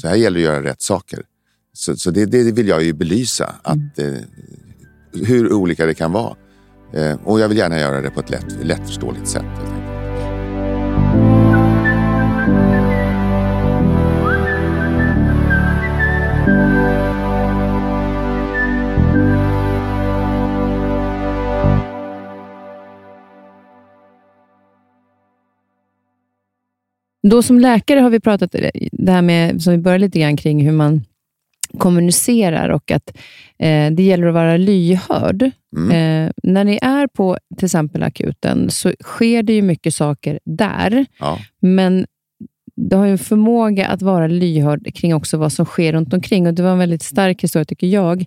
[0.01, 1.23] Så här gäller det att göra rätt saker.
[1.73, 3.55] Så, så det, det vill jag ju belysa.
[3.63, 4.13] Att, eh,
[5.13, 6.37] hur olika det kan vara.
[6.93, 9.45] Eh, och jag vill gärna göra det på ett lätt, lättförståeligt sätt.
[27.23, 30.37] Då som läkare har vi pratat eh, det här med, som vi började lite grann
[30.37, 31.05] kring, hur man
[31.79, 33.17] kommunicerar och att
[33.59, 35.43] eh, det gäller att vara lyhörd.
[35.43, 41.07] Eh, när ni är på till exempel akuten så sker det ju mycket saker där,
[41.21, 41.39] Ja.
[41.61, 42.07] men
[42.77, 46.47] du har ju en förmåga att vara lyhörd kring också vad som sker runt omkring.
[46.47, 48.25] Och Det var en väldigt stark historia, tycker jag,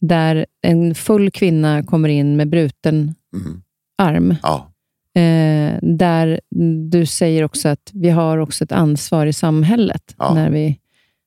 [0.00, 3.62] där en full kvinna kommer in med bruten Mhm.
[3.98, 4.34] arm.
[4.42, 4.70] Ja.
[5.20, 6.40] Eh, där
[6.90, 10.14] du säger också att vi har också ett ansvar i samhället.
[10.18, 10.34] Ja.
[10.34, 10.78] När vi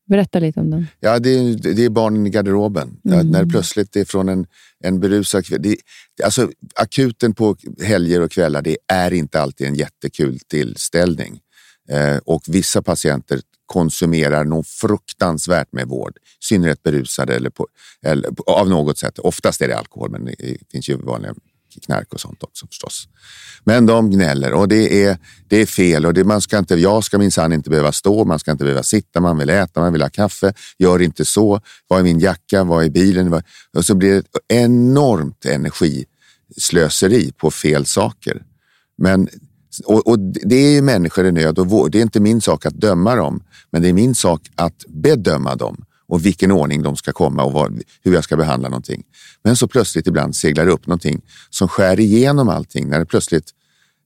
[0.07, 0.87] Berätta lite om den.
[0.99, 2.97] Ja, det är, det är barnen i garderoben.
[3.01, 4.47] Ja, när det plötsligt är från en,
[4.83, 5.75] en berusad kväll.
[6.23, 11.39] Alltså, akuten på helger och kvällar, det är inte alltid en jättekul tillställning.
[11.89, 16.17] Eh, och vissa patienter konsumerar nog fruktansvärt med vård.
[16.17, 17.67] I synnerhet berusade eller, på,
[18.05, 19.19] eller av något sätt.
[19.19, 21.33] Oftast är det alkohol, men det finns ju vanliga
[21.85, 23.07] knark och sånt också förstås.
[23.63, 26.05] Men de gnäller och det är, det är fel.
[26.05, 28.83] Och det, man ska inte, jag ska minsann inte behöva stå, man ska inte behöva
[28.83, 30.53] sitta, man vill äta, man vill ha kaffe.
[30.79, 31.61] Gör inte så.
[31.87, 32.63] Vad är min jacka?
[32.63, 33.29] Vad är bilen?
[33.29, 33.43] Vad-
[33.77, 38.41] Och så blir det ett enormt energislöseri på fel saker.
[38.97, 39.27] Men,
[39.85, 42.65] och, och det är ju människor i nöd och vår- det är inte min sak
[42.65, 46.95] att döma dem, men det är min sak att bedöma dem och vilken ordning de
[46.95, 49.03] ska komma och vad, hur jag ska behandla någonting.
[49.43, 52.89] Men så plötsligt ibland seglar det upp någonting som skär igenom allting.
[52.89, 53.51] När det plötsligt,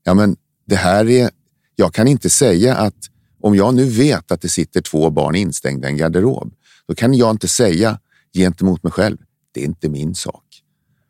[0.04, 0.36] ja men
[0.68, 1.30] det här är,
[1.76, 2.96] jag kan inte säga att
[3.42, 6.54] om jag nu vet att det sitter två barn instängda i en garderob,
[6.88, 8.00] då kan jag inte säga
[8.34, 9.18] gentemot mig själv,
[9.54, 10.44] det är inte min sak.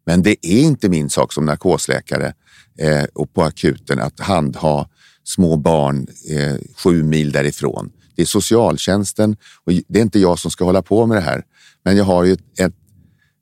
[0.06, 2.34] Men det är inte min sak som narkosläkare
[2.78, 4.90] eh, och på akuten att handha
[5.24, 7.92] små barn eh, sju mil därifrån.
[8.22, 11.44] Det är socialtjänsten och det är inte jag som ska hålla på med det här.
[11.84, 12.74] Men jag har ju ett, ett,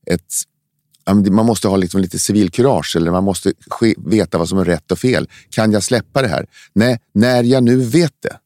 [0.06, 4.66] ett man måste ha liksom lite civilkurage eller man måste ske, veta vad som är
[4.66, 5.28] rätt och fel.
[5.50, 6.46] Kan jag släppa det här?
[6.74, 8.38] Nej, när jag nu vet det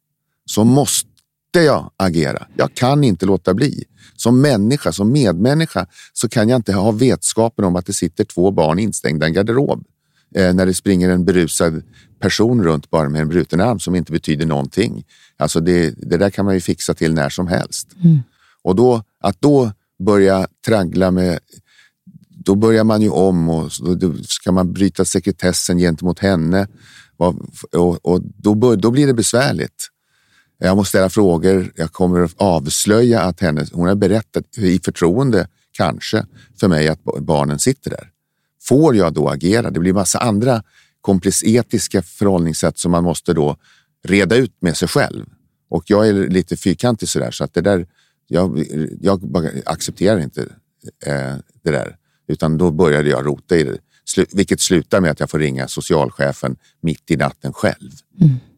[0.46, 1.08] så måste
[1.54, 2.48] jag agera.
[2.56, 3.84] Jag kan inte låta bli.
[4.16, 8.52] Som människa, som medmänniska, så kan jag inte ha vetskapen om att det sitter två
[8.52, 9.86] barn instängda i en garderob.
[10.36, 11.84] Eh, när det springer en berusad
[12.24, 15.06] person runt bara med en bruten arm som inte betyder någonting.
[15.38, 17.88] Alltså det, det där kan man ju fixa till när som helst.
[18.62, 21.40] Och då, att då börja traggla med
[22.46, 26.68] då börjar man ju om och då ska man bryta sekretessen gentemot henne.
[27.18, 27.36] Och,
[28.06, 29.90] och, då, bör, då blir det besvärligt.
[30.58, 31.72] Jag måste ställa frågor.
[31.76, 36.26] Jag kommer att avslöja att henne, hon har berättat i förtroende, kanske,
[36.60, 38.10] för mig att ba- barnen sitter där.
[38.62, 39.72] Får jag då agera?
[39.72, 40.64] Det blir massa andra
[41.44, 43.58] etiska förhållningssätt som man måste då
[44.04, 45.26] reda ut med sig själv.
[45.70, 47.88] Och jag är lite fyrkantig sådär, så att det där,
[48.28, 48.66] jag,
[49.02, 50.42] jag accepterar inte
[51.06, 51.98] eh, det där.
[52.28, 53.78] Utan då började jag rota i det.
[54.06, 57.92] Slu, vilket slutar med att jag får ringa socialchefen mitt i natten själv.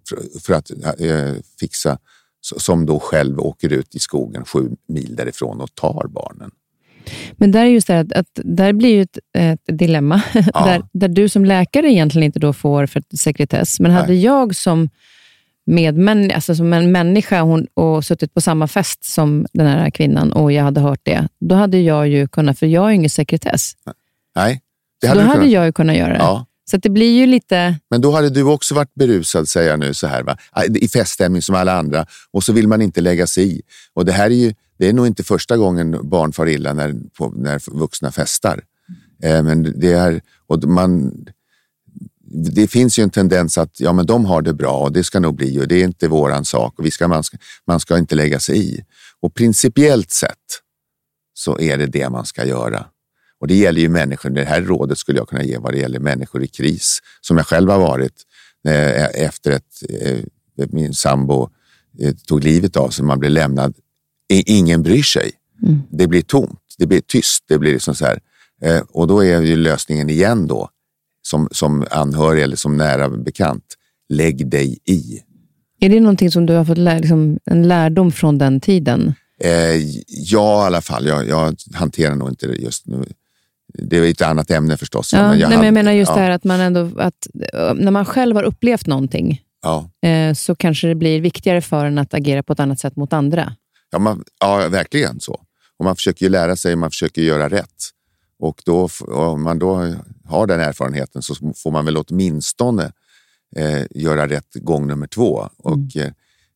[0.09, 1.99] För, för att eh, fixa,
[2.41, 6.51] som då själv åker ut i skogen sju mil därifrån och tar barnen.
[7.37, 11.07] Men där är just det att, att där blir ju ett, ett dilemma, där, där
[11.07, 13.79] du som läkare egentligen inte då får för sekretess.
[13.79, 14.89] Men hade jag som
[15.65, 20.31] medmän, alltså som en människa hon, och suttit på samma fest som den här kvinnan
[20.31, 23.09] och jag hade hört det, då hade jag ju kunnat, för jag har ju ingen
[23.09, 23.73] sekretess,
[24.35, 24.61] Nej,
[25.01, 25.51] det så hade då hade kunnat.
[25.51, 26.19] jag ju kunnat göra det.
[26.19, 26.45] Ja.
[26.71, 27.75] Så det blir ju lite...
[27.89, 30.37] Men då hade du också varit berusad, säger jag nu, så här, va?
[30.75, 32.05] i feststämning som alla andra.
[32.31, 33.61] Och så vill man inte lägga sig i.
[33.93, 36.93] Och det här är ju, det är nog inte första gången barn far illa när,
[37.17, 38.63] på, när vuxna festar.
[39.23, 41.25] Eh, men det är, och man,
[42.55, 45.19] det finns ju en tendens att ja, men de har det bra och det ska
[45.19, 47.97] nog bli och det är inte våran sak och vi ska, man, ska, man ska
[47.97, 48.85] inte lägga sig i.
[49.19, 50.61] Och principiellt sett
[51.33, 52.85] så är det det man ska göra.
[53.39, 54.29] Och det gäller ju människor.
[54.29, 57.47] Det här rådet skulle jag kunna ge vad det gäller människor i kris, som jag
[57.47, 58.13] själv har varit
[58.67, 60.19] eh, efter att eh,
[60.69, 61.49] min sambo
[61.99, 63.05] eh, tog livet av sig.
[63.05, 63.75] Man blir lämnad.
[64.29, 65.31] Ingen bryr sig.
[65.63, 65.81] Mm.
[65.91, 66.59] Det blir tomt.
[66.77, 67.43] Det blir tyst.
[67.47, 68.19] Det blir liksom så här.
[68.61, 70.69] Eh, och då är ju lösningen igen då,
[71.21, 73.65] som, som anhörig eller som nära bekant,
[74.09, 75.21] lägg dig i.
[75.79, 79.13] Är det någonting som du har fått lä liksom, en lärdom från den tiden?
[79.41, 79.75] Eh,
[80.07, 81.05] ja, i alla fall.
[81.05, 83.05] Jag, jag hanterar nog inte det just nu.
[83.73, 85.13] Det är ett annat ämne förstås.
[85.13, 86.15] Ja, men jag, nej, men jag menar just ja.
[86.15, 87.27] det här att man ändå, att
[87.75, 89.89] när man själv har upplevt någonting, ja.
[90.09, 93.13] eh, så kanske det blir viktigare för en att agera på ett annat sätt mot
[93.13, 93.55] andra.
[93.95, 95.41] Ja, man, ja verkligen så.
[95.77, 97.89] Och man försöker ju lära sig, man försöker göra rätt.
[98.39, 102.91] Och då, om man då har den erfarenheten så får man väl åtminstone
[103.55, 105.49] eh, göra rätt gång nummer två.
[105.57, 106.07] Och, mm.
[106.07, 106.13] eh,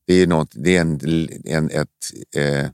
[0.07, 0.99] det är, något, det är en,
[1.45, 1.87] en, ett,
[2.35, 2.69] eh,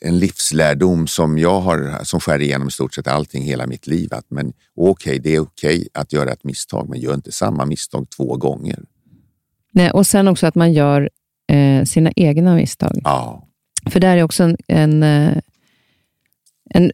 [0.00, 4.14] en livslärdom som jag har, som skär igenom i stort sett allting hela mitt liv.
[4.14, 7.32] Att, men okej, okay, det är okej okay att göra ett misstag, men gör inte
[7.32, 8.84] samma misstag två gånger.
[9.72, 11.10] Nej, och sen också att man gör
[11.52, 13.00] eh, sina egna misstag.
[13.04, 13.48] Ja.
[13.90, 15.38] För där är också en, en eh,
[16.74, 16.90] en,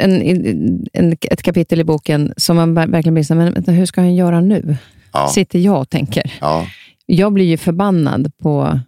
[0.92, 4.40] en, ett kapitel i boken som man verkligen blir så men hur ska han göra
[4.40, 4.76] nu?
[5.12, 5.28] Ja.
[5.28, 6.32] Sitter jag och tänker.
[6.40, 6.66] Ja.
[7.06, 8.80] Jag blir ju förbannad på,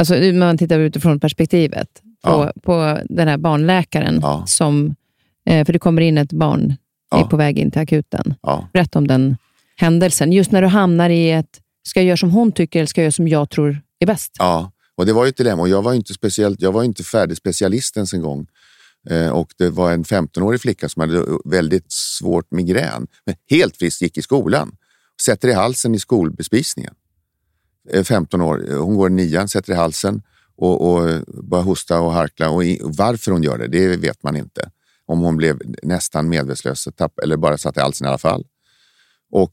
[0.00, 1.88] alltså när man tittar utifrån perspektivet,
[2.22, 2.52] på, ja.
[2.62, 4.94] på den här barnläkaren som,
[5.46, 6.76] eh, för det kommer in ett barn,
[7.16, 8.34] är på väg in till akuten.
[8.42, 8.68] Ja.
[8.72, 9.36] Berätta om den
[9.76, 10.32] händelsen.
[10.32, 13.04] Just när du hamnar i ett, ska jag göra som hon tycker eller ska jag
[13.04, 14.32] göra som jag tror är bäst?
[14.38, 15.68] Ja, och det var ju ett dilemma.
[15.68, 18.46] Jag var inte, speciellt, jag var inte färdig specialist ens en gång.
[19.10, 24.02] Eh, och det var en 15-årig flicka som hade väldigt svårt migrän, men helt frisk,
[24.02, 24.76] gick i skolan.
[25.22, 26.94] Sätter i halsen i skolbespisningen.
[27.90, 30.22] Eh, 15 år, hon går i nian, sätter i halsen
[30.56, 32.50] och, och börjar hosta och harkla.
[32.50, 34.70] Och, i, varför hon gör det, det vet man inte.
[35.06, 38.44] Om hon blev nästan medvetslös tapp, eller bara satt i halsen i alla fall.
[39.30, 39.52] Och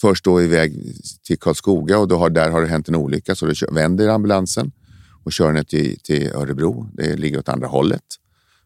[0.00, 0.94] först då iväg
[1.26, 4.72] till Karlskoga och då har, där har det hänt en olycka så då vänder ambulansen
[5.24, 6.88] och kör ner till, till Örebro.
[6.92, 8.02] Det ligger åt andra hållet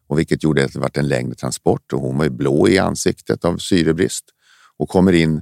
[0.07, 3.45] och vilket gjorde att det var en längre transport och hon var blå i ansiktet
[3.45, 4.25] av syrebrist
[4.77, 5.41] och kommer in.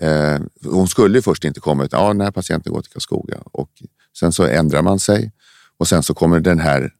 [0.00, 3.70] Eh, hon skulle först inte komma utan Ja, den här patienten går till Karlskoga och
[4.18, 5.32] sen så ändrar man sig
[5.78, 6.90] och sen så kommer den här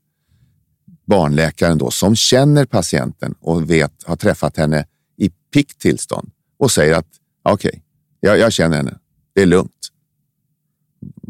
[1.06, 6.94] barnläkaren då som känner patienten och vet, har träffat henne i piggt tillstånd och säger
[6.94, 7.08] att
[7.52, 7.80] okej, okay,
[8.20, 8.98] jag, jag, känner henne.
[9.34, 9.88] Det är lugnt.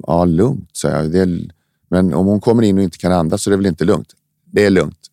[0.07, 1.17] Ja, lugnt, sa jag.
[1.17, 1.41] Är,
[1.89, 4.15] men om hon kommer in och inte kan andas så är det väl inte lugnt?
[4.45, 5.11] Det är lugnt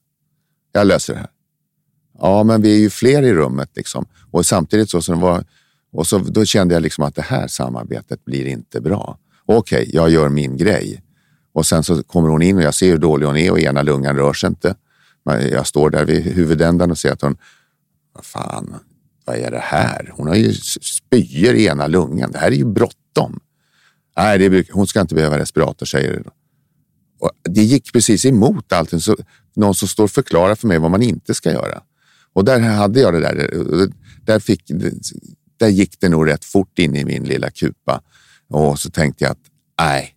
[0.73, 1.29] jag löser det här.
[2.19, 4.05] Ja, men vi är ju fler i rummet liksom.
[4.31, 5.45] och samtidigt så, så var,
[5.91, 9.17] och så, då kände jag liksom att det här samarbetet blir inte bra.
[9.45, 11.03] Okej, okay, jag gör min grej
[11.53, 13.81] och sen så kommer hon in och jag ser hur dålig hon är och ena
[13.81, 14.75] lungan rör sig inte.
[15.51, 17.37] Jag står där vid huvudändan och ser att hon,
[18.13, 18.75] vad fan,
[19.25, 20.11] vad är det här?
[20.13, 22.31] Hon har ju spyor i ena lungan.
[22.31, 23.39] Det här är ju bråttom.
[24.17, 26.29] Nej, det, hon ska inte behöva respirator, säger det.
[27.19, 28.99] Och det gick precis emot allting.
[28.99, 29.15] Så
[29.55, 31.83] någon som står och förklarar för mig vad man inte ska göra.
[32.33, 33.49] Och där hade jag det där.
[34.25, 34.71] Där, fick,
[35.57, 38.01] där gick det nog rätt fort in i min lilla kupa.
[38.49, 39.45] Och så tänkte jag att
[39.79, 40.15] nej,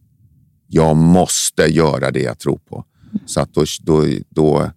[0.66, 2.84] jag måste göra det jag tror på.
[3.26, 4.70] Så att då, då, då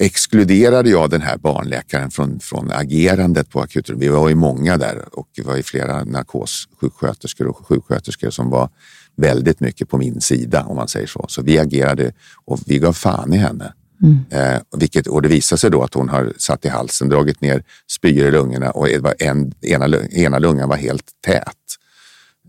[0.00, 3.98] exkluderade jag den här barnläkaren från, från agerandet på akuten.
[3.98, 8.70] Vi var ju många där och det var ju flera narkossjuksköterskor och sjuksköterskor som var
[9.16, 11.26] väldigt mycket på min sida om man säger så.
[11.28, 12.12] Så vi agerade
[12.44, 13.72] och vi gav fan i henne.
[14.02, 14.18] Mm.
[14.30, 17.62] Eh, vilket, och det visade sig då att hon har satt i halsen, dragit ner
[17.90, 18.88] spyor i lungorna och
[19.22, 21.54] en, ena, ena lungan var helt tät.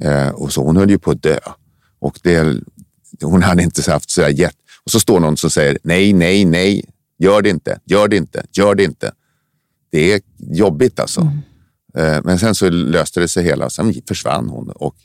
[0.04, 1.40] Eh, och så hon höll ju på att dö.
[2.00, 2.58] Och det,
[3.22, 4.56] hon hade inte haft sådär jätt...
[4.84, 6.86] Och så står någon som säger nej, nej, nej,
[7.20, 9.12] gör det inte, gör det inte, gör det inte.
[9.92, 11.22] Det är jobbigt alltså.
[11.22, 12.16] Mm.
[12.16, 14.96] Eh, men sen så löste det sig hela, sen försvann hon och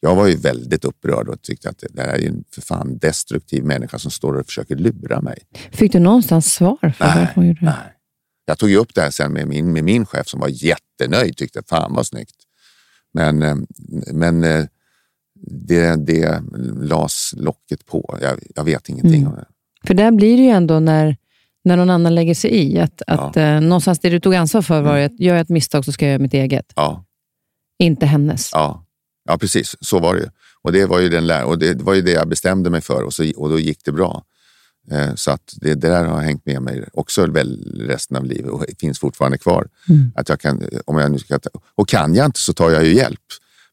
[0.00, 3.64] jag var ju väldigt upprörd och tyckte att det här är en för fan destruktiv
[3.64, 5.38] människa som står och försöker lura mig.
[5.70, 6.94] Fick du någonstans svar?
[6.98, 7.66] För nej, hon gjorde det?
[7.66, 7.92] nej.
[8.44, 11.36] Jag tog ju upp det här sen med min, med min chef som var jättenöjd,
[11.36, 12.36] tyckte fan vad snyggt.
[13.12, 13.56] Men, eh,
[14.12, 14.64] men eh,
[15.46, 16.42] det, det
[16.80, 18.18] las locket på.
[18.22, 19.28] Jag, jag vet ingenting mm.
[19.28, 19.46] om det.
[19.86, 21.16] För där blir det ju ändå när,
[21.66, 24.82] när någon annan lägger sig i, att, att eh, någonstans det du tog ansvar för
[24.82, 25.06] var mm.
[25.06, 26.72] att gör jag ett misstag så ska jag göra mitt eget.
[26.76, 27.04] Ja.
[27.78, 28.50] Inte hennes.
[28.52, 28.84] Ja.
[29.28, 29.76] Ja, precis.
[29.80, 30.28] Så var det ju.
[30.62, 33.14] Och det var ju, den och det var ju det jag bestämde mig för och,
[33.14, 34.22] så, och då gick det bra.
[34.90, 38.50] Eh, så att det, det, där har hängt med mig också väl resten av livet
[38.50, 39.68] och finns fortfarande kvar.
[39.88, 40.12] Mm.
[40.14, 41.38] Att jag kan, om jag nu ska,
[41.74, 43.20] och kan jag inte så tar jag ju hjälp.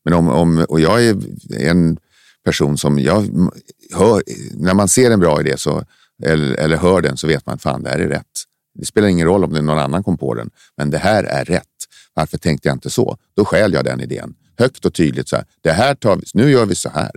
[0.05, 1.17] Men om, om, och jag är
[1.57, 1.97] en
[2.45, 3.51] person som jag
[3.93, 5.83] hör, när man ser en bra idé så,
[6.23, 8.27] eller, eller hör den så vet man att fan, det här är rätt.
[8.75, 11.23] Det spelar ingen roll om det är någon annan kom på den, men det här
[11.23, 11.67] är rätt.
[12.13, 13.17] Varför tänkte jag inte så?
[13.35, 15.29] Då skäl jag den idén högt och tydligt.
[15.29, 17.11] Så här, det här tar vi, nu gör vi så här.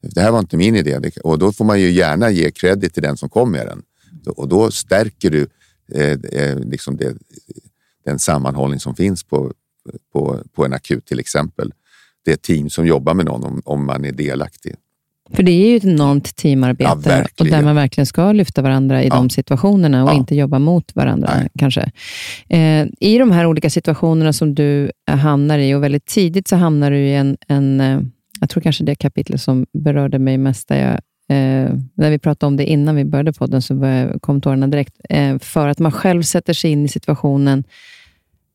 [0.00, 3.02] Det här var inte min idé och då får man ju gärna ge credit till
[3.02, 3.82] den som kom med den.
[4.26, 5.48] Och då stärker du
[5.92, 7.16] eh, eh, liksom det,
[8.04, 9.52] den sammanhållning som finns på,
[10.12, 11.72] på, på en akut till exempel.
[12.24, 14.74] Det team som jobbar med någon om, om man är delaktig.
[15.34, 19.02] För det är ju ett enormt teamarbete Ja, och där man verkligen ska lyfta varandra
[19.02, 19.14] i Ja.
[19.14, 20.14] de situationerna och Ja.
[20.16, 21.30] inte jobba mot varandra.
[21.38, 21.48] Nej.
[21.58, 21.90] kanske.
[22.48, 26.90] Eh, I de här olika situationerna som du hamnar i och väldigt tidigt så hamnar
[26.90, 28.00] du i en, en eh,
[28.40, 30.92] jag tror kanske det kapitel som berörde mig mest, där jag,
[31.36, 34.94] eh, när vi pratade om det innan vi började podden, så började- kom tårarna direkt.
[35.08, 37.64] Eh, för att man själv sätter sig in i situationen.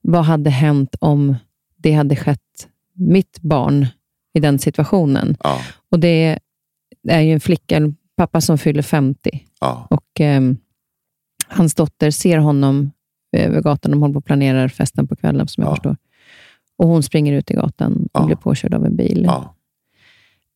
[0.01, 1.35] Vad hade hänt om
[1.77, 3.87] det hade skett mitt barn
[4.33, 5.37] i den situationen?
[5.43, 5.61] Ja,
[5.91, 6.39] Och det
[7.07, 10.41] är ju en flicka, en pappa som fyller 50 ja, och eh,
[11.47, 12.91] hans dotter ser honom
[13.37, 13.91] över gatan.
[13.91, 15.75] De håller på och planerar festen på kvällen, som jag Ja.
[15.75, 15.97] förstår.
[16.77, 18.25] Och hon springer ut i gatan och Ja.
[18.25, 19.25] blir påkörd av en bil.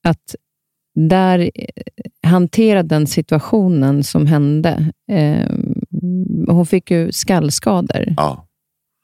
[0.04, 0.36] Att
[0.96, 4.94] där eh, hantera den situationen som hände.
[5.12, 5.50] Eh,
[6.48, 8.14] hon fick ju skallskador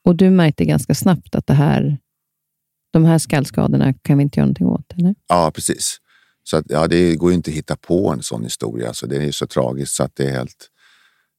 [0.06, 1.98] och du märkte ganska snabbt att det här,
[2.94, 4.94] de här skallskadorna kan vi inte göra någonting åt.
[4.98, 5.16] Eller?
[5.28, 5.98] ja, precis.
[6.50, 8.88] Så att, ja, det går ju inte att hitta på en sån historia.
[8.88, 10.70] Alltså, det är ju så tragiskt så att det är helt...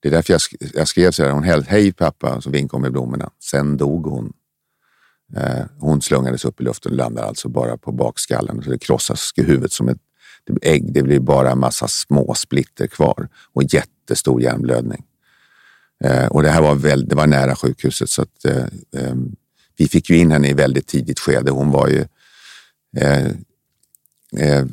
[0.00, 2.50] Det är därför jag, sk- jag skrev så här, hon hällde hej pappa, och så
[2.50, 3.30] vinkade hon med blommorna.
[3.50, 4.32] Sen dog hon.
[5.36, 8.62] Eh, hon slungades upp i luften och landade alltså bara på bakskallen.
[8.62, 9.98] Så det krossas huvudet som ett
[10.44, 10.92] det blir ägg.
[10.92, 15.04] Det blir bara en massa små splitter kvar och jättestor hjärnblödning.
[16.04, 18.64] Eh, och det här var, väl, det var nära sjukhuset så att eh,
[18.96, 19.14] eh,
[19.76, 21.50] vi fick ju in henne i väldigt tidigt skede.
[21.50, 22.04] Hon var ju
[22.96, 23.26] eh,
[24.36, 24.66] eh,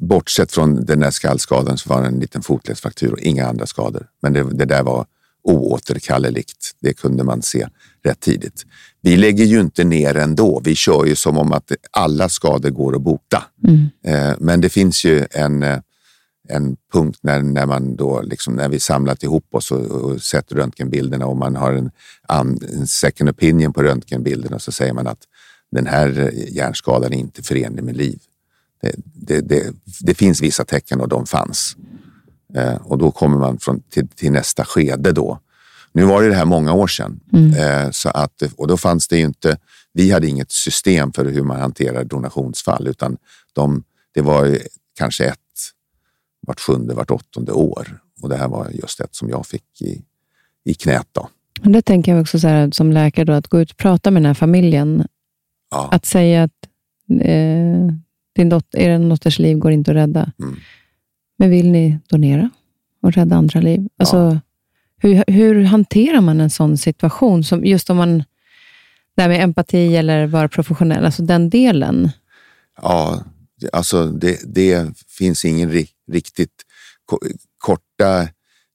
[0.00, 4.06] bortsett från den där skallskadan så var det en liten fotledsfraktur och inga andra skador.
[4.22, 5.06] Men det, det där var
[5.44, 6.70] oåterkalleligt.
[6.80, 7.68] Det kunde man se
[8.04, 8.66] rätt tidigt.
[9.00, 10.60] Vi lägger ju inte ner ändå.
[10.64, 13.44] Vi kör ju som om att alla skador går att bota.
[14.04, 15.78] Eh, men det finns ju en, eh,
[16.48, 20.52] en punkt när, när, man då liksom, när vi samlat ihop oss och, och sett
[20.52, 21.90] röntgenbilderna och man har en,
[22.28, 25.20] en second opinion på röntgenbilderna så säger man att
[25.70, 28.18] den här eh, hjärnskadan är inte förenlig med liv.
[29.14, 31.76] Det, det, det, finns vissa tecken och de fanns.
[32.54, 35.40] Eh, och då kommer man från, till, till nästa skede då.
[35.92, 37.20] Nu var det det här många år sedan
[37.58, 39.58] eh, så att, och då fanns det inte,
[39.92, 43.16] vi hade inget system för hur man hanterar donationsfall utan
[43.52, 44.58] de, det var ju
[44.98, 45.38] kanske ett
[46.46, 48.00] vart sjunde, vart åttonde år.
[48.22, 50.02] Och det här var just ett som jag fick i,
[50.64, 51.08] i knät.
[51.12, 51.28] Då.
[51.62, 54.10] Men det tänker jag också så här, som läkare, då, att gå ut och prata
[54.10, 55.06] med den här familjen.
[55.70, 56.68] Ja, Att säga att
[57.20, 57.88] eh,
[58.34, 60.32] din dotter, er dotters liv går inte att rädda.
[60.40, 60.56] Mm.
[61.38, 62.50] Men vill ni donera
[63.02, 63.88] och rädda andra liv?
[63.96, 64.40] Alltså, Ja.
[65.08, 67.44] hur, hur hanterar man en sån situation?
[67.44, 68.18] Som just om man,
[69.16, 72.10] det här med empati eller vara professionell, alltså den delen.
[72.82, 73.24] ja
[73.72, 76.62] alltså det, det finns ingen ri, riktigt
[77.04, 77.18] ko,
[77.58, 78.28] korta,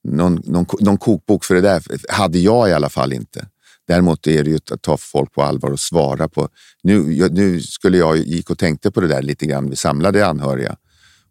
[0.04, 3.48] någon, någon, någon kokbok för det där hade jag i alla fall inte.
[3.89, 6.49] Däremot är det ju att ta folk på allvar och svara på.
[6.84, 9.69] Nu, nu skulle jag gick och tänkte på det där lite grann.
[9.69, 10.75] Vi samlade anhöriga,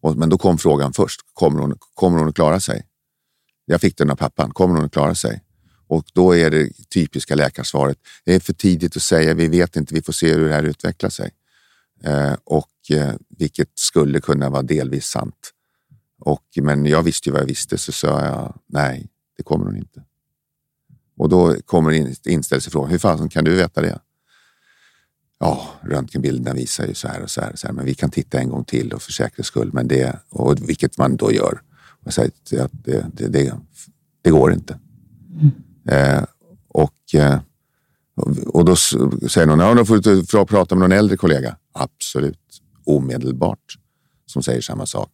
[0.01, 1.21] och, men då kom frågan först.
[1.33, 2.87] Kommer hon, kommer hon att klara sig?
[3.64, 4.51] Jag fick den av pappan.
[4.51, 5.42] Kommer hon att klara sig?
[5.87, 7.99] Och då är det typiska läkarsvaret.
[8.25, 9.35] Det är för tidigt att säga.
[9.35, 9.94] Vi vet inte.
[9.94, 11.31] Vi får se hur det här utvecklar sig.
[12.05, 15.53] Eh, och eh, vilket skulle kunna vara delvis sant.
[16.21, 19.77] Och, men jag visste ju vad jag visste så sa jag nej, det kommer hon
[19.77, 20.08] inte.
[21.19, 21.91] Och då kommer
[22.29, 23.99] in, sig frågan, hur fan kan du veta det?
[25.41, 28.11] Ja, röntgenbilderna visar ju så här och så här, och så här men vi kan
[28.11, 29.71] titta en gång till och för säkerhets skull.
[29.73, 31.61] Men det, och vilket man då gör.
[32.05, 32.29] Och säger
[32.65, 33.55] att det, det, det,
[34.23, 34.79] det går inte.
[35.89, 36.25] Eh,
[36.69, 37.41] och, eh,
[38.47, 41.57] och då säger någon, ja, då får du ta- prata med någon äldre kollega.
[41.73, 43.79] Absolut, omedelbart,
[44.27, 45.11] som säger samma sak.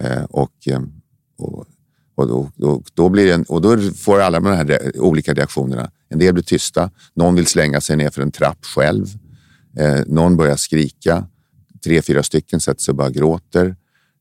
[0.00, 0.80] Eh, och, eh,
[1.38, 1.66] och,
[2.14, 5.90] och, då, då, då blir en, och då får alla de här re- olika reaktionerna.
[6.08, 9.06] En del blir tysta, någon vill slänga sig ner för en trapp själv.
[9.78, 11.26] Eh, någon börjar skrika.
[11.84, 13.76] Tre, fyra stycken sätter sig och bara gråter.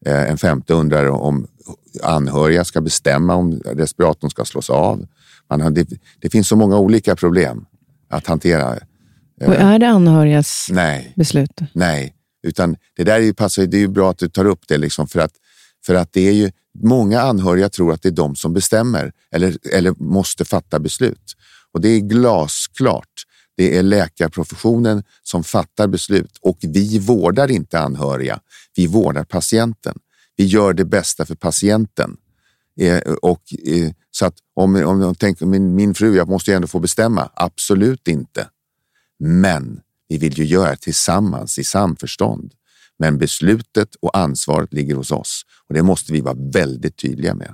[0.06, 1.48] Eh, en femte undrar om
[2.04, 5.08] anhöriga ska bestämma om respiratorn ska slås av.
[5.50, 5.88] Man har, det,
[6.20, 7.66] det finns så många olika problem
[8.10, 8.78] att hantera.
[9.46, 11.60] Och är det anhörigas Nej, beslut?
[11.74, 12.16] nej.
[12.48, 14.78] Utan det där är ju, passar, det är ju bra att du tar upp det,
[14.78, 15.32] liksom för att
[15.86, 16.52] för att det är ju,
[16.84, 21.36] många anhöriga tror att det är de som bestämmer eller, eller måste fatta beslut.
[21.72, 23.24] Och det är glasklart.
[23.58, 28.40] Det är läkarprofessionen som fattar beslut och vi vårdar inte anhöriga.
[28.76, 29.98] Vi vårdar patienten.
[30.36, 32.18] Vi gör det bästa för patienten.
[32.80, 36.56] Eh, och, eh, så att om, om jag tänker min, min fru, jag måste ju
[36.56, 37.30] ändå få bestämma.
[37.34, 38.48] Absolut inte.
[39.20, 42.54] Men vi vill ju göra det tillsammans i samförstånd.
[43.00, 47.54] Men beslutet och ansvaret ligger hos oss och det måste vi vara väldigt tydliga med.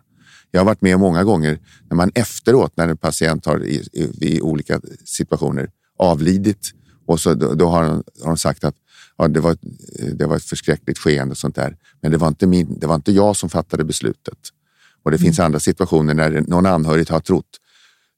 [0.52, 1.60] Jag har varit med många gånger
[1.90, 5.70] när man efteråt, när en patient har i, i, i olika situationer
[6.00, 6.72] avlidit
[7.06, 8.76] och så, då, då har, de, har de sagt att
[9.18, 9.58] ja, det, var,
[10.14, 11.78] det var ett förskräckligt skeende och sånt där.
[12.02, 14.38] Men det var inte, min, det var inte jag som fattade beslutet.
[15.04, 15.26] Och det mm.
[15.26, 17.60] finns andra situationer när någon anhörig har trott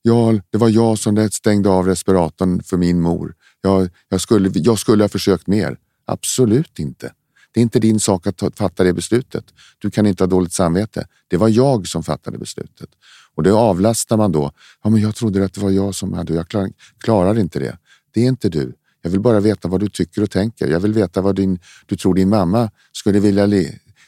[0.01, 3.33] Ja, det var jag som stängde av respiratorn för min mor.
[3.61, 5.77] Jag, jag, skulle, jag skulle ha försökt mer.
[6.11, 7.13] Absolut inte.
[7.53, 9.45] Det är inte din sak att fatta det beslutet.
[9.79, 11.07] Du kan inte ha dåligt samvete.
[11.27, 12.89] Det var jag som fattade beslutet.
[13.35, 14.51] Och det avlastar man då.
[14.83, 17.77] Ja, men jag trodde att det var jag som hade, jag klar, klarar inte det.
[18.13, 18.73] Det är inte du.
[19.01, 20.67] Jag vill bara veta vad du tycker och tänker.
[20.67, 23.47] Jag vill veta vad din, du tror din mamma skulle vilja...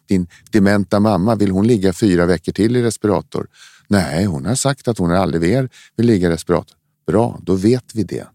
[0.07, 3.47] Din dementa mamma, vill hon ligga fyra veckor till i respirator?
[3.87, 6.77] Nej, hon har sagt att hon aldrig mer vill ligga i respirator.
[7.07, 8.27] Bra, då vet vi det.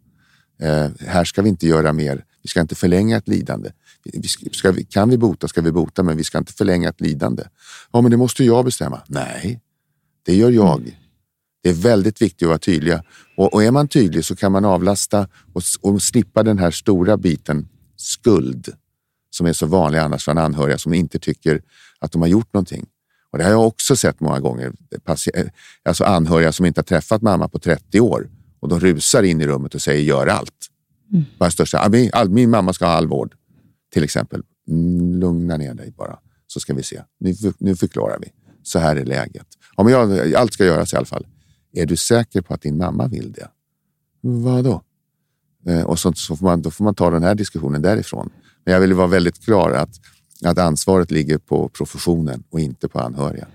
[0.62, 2.24] Eh, här ska vi inte göra mer.
[2.48, 3.70] Vi ska inte förlänga ett lidande.
[4.02, 7.42] Vi ska, kan vi bota ska vi bota, men vi ska inte förlänga ett lidande.
[7.92, 9.02] Ja, men det måste jag bestämma.
[9.06, 9.60] Nej,
[10.22, 10.80] det gör jag.
[10.80, 10.90] Mm.
[11.62, 13.04] Det är väldigt viktigt att vara tydliga
[13.36, 17.16] och, och är man tydlig så kan man avlasta och, och slippa den här stora
[17.16, 18.72] biten skuld
[19.30, 21.62] som är så vanlig annars från anhöriga som inte tycker
[21.98, 22.86] att de har gjort någonting.
[23.32, 24.72] Och Det har jag också sett många gånger.
[25.84, 28.28] Alltså anhöriga som inte har träffat mamma på 30 år
[28.60, 30.67] och de rusar in i rummet och säger gör allt.
[31.12, 31.24] Mm.
[31.38, 33.34] Bara största, min, all, min mamma ska ha all vård,
[33.92, 34.42] till exempel.
[34.68, 37.02] Mm, lugna ner dig bara, så ska vi se.
[37.20, 38.28] Nu, nu förklarar vi.
[38.62, 39.46] Så här är läget.
[39.76, 41.26] Men jag, allt ska göras i alla fall.
[41.72, 43.48] Är du säker på att din mamma vill det?
[44.20, 44.82] Vadå?
[45.66, 48.30] Eh, och så, så får man, då får man ta den här diskussionen därifrån.
[48.64, 50.00] Men jag vill vara väldigt klar att,
[50.44, 53.46] att ansvaret ligger på professionen och inte på anhöriga.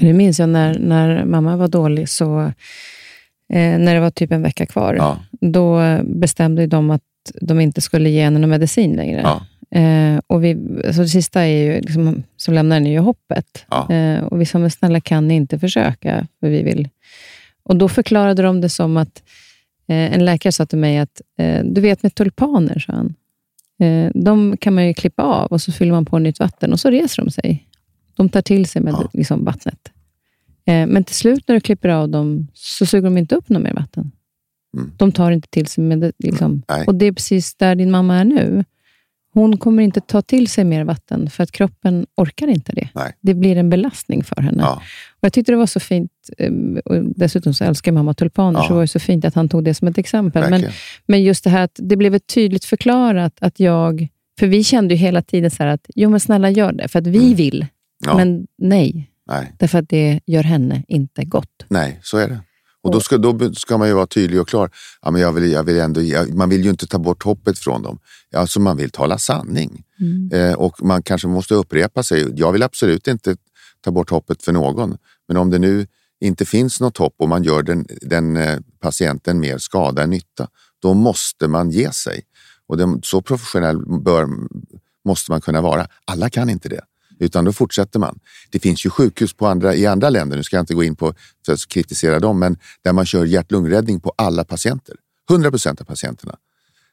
[0.00, 2.52] Det minns jag när, när mamma var dålig, så
[3.52, 5.18] eh, när det var typ en vecka kvar, ja.
[5.40, 7.02] då bestämde de att
[7.40, 9.20] de inte skulle ge henne någon medicin längre.
[9.20, 9.46] Ja.
[9.70, 13.64] Eh, och vi, alltså det sista är ju, liksom, som lämnar henne ju hoppet.
[13.70, 13.92] Ja.
[13.92, 16.26] Eh, och vi sa, men snälla kan ni inte försöka?
[16.40, 16.88] För vi vill.
[17.62, 19.22] Och Då förklarade de det som att
[19.88, 23.14] eh, en läkare sa till mig att, eh, du vet med tulpaner, sa han.
[23.80, 26.80] Eh, de kan man ju klippa av och så fyller man på nytt vatten och
[26.80, 27.68] så reser de sig.
[28.16, 29.08] De tar till sig med ja.
[29.12, 29.92] liksom, vattnet.
[30.66, 33.62] Eh, men till slut när du klipper av dem så suger de inte upp något
[33.62, 34.12] mer vatten.
[34.76, 34.92] Mm.
[34.96, 36.12] De tar inte till sig med det.
[36.18, 36.62] Liksom.
[36.86, 38.64] Och det är precis där din mamma är nu.
[39.34, 42.88] Hon kommer inte ta till sig mer vatten, för att kroppen orkar inte det.
[42.94, 43.12] Nej.
[43.20, 44.62] Det blir en belastning för henne.
[44.62, 44.74] Ja.
[45.10, 46.52] Och Jag tyckte det var så fint, eh,
[46.84, 48.68] och dessutom så älskar mamma tulpaner, ja.
[48.68, 50.50] så var det så fint att han tog det som ett exempel.
[50.50, 50.64] Men,
[51.06, 54.08] men just det här att det blev ett tydligt förklarat att jag...
[54.38, 57.06] För vi kände ju hela tiden så att, jo men snälla gör det, för att
[57.06, 57.34] vi mm.
[57.34, 57.66] vill.
[58.04, 58.16] Ja.
[58.16, 61.64] Men nej, nej, därför att det gör henne inte gott.
[61.68, 62.40] Nej, så är det.
[62.86, 64.70] Och då ska, då ska man ju vara tydlig och klar.
[65.02, 67.58] Ja, men jag vill, jag vill ändå, jag, man vill ju inte ta bort hoppet
[67.58, 67.98] från dem.
[68.34, 69.82] Alltså man vill tala sanning.
[70.00, 70.30] Mm.
[70.32, 72.32] Eh, och man kanske måste upprepa sig.
[72.36, 73.36] Jag vill absolut inte
[73.80, 74.96] ta bort hoppet för någon.
[75.28, 75.86] Men om det nu
[76.20, 80.48] inte finns något hopp och man gör den, den eh, patienten mer skada än nytta,
[80.82, 82.22] då måste man ge sig.
[82.66, 84.26] Och det, så professionell bör,
[85.04, 85.86] måste man kunna vara.
[86.04, 86.80] Alla kan inte det
[87.18, 88.18] utan då fortsätter man.
[88.50, 90.96] Det finns ju sjukhus på andra, i andra länder, nu ska jag inte gå in
[90.96, 91.14] på
[91.46, 94.96] för att kritisera dem, men där man kör hjärt-lungräddning på alla patienter.
[95.30, 96.36] 100 procent av patienterna.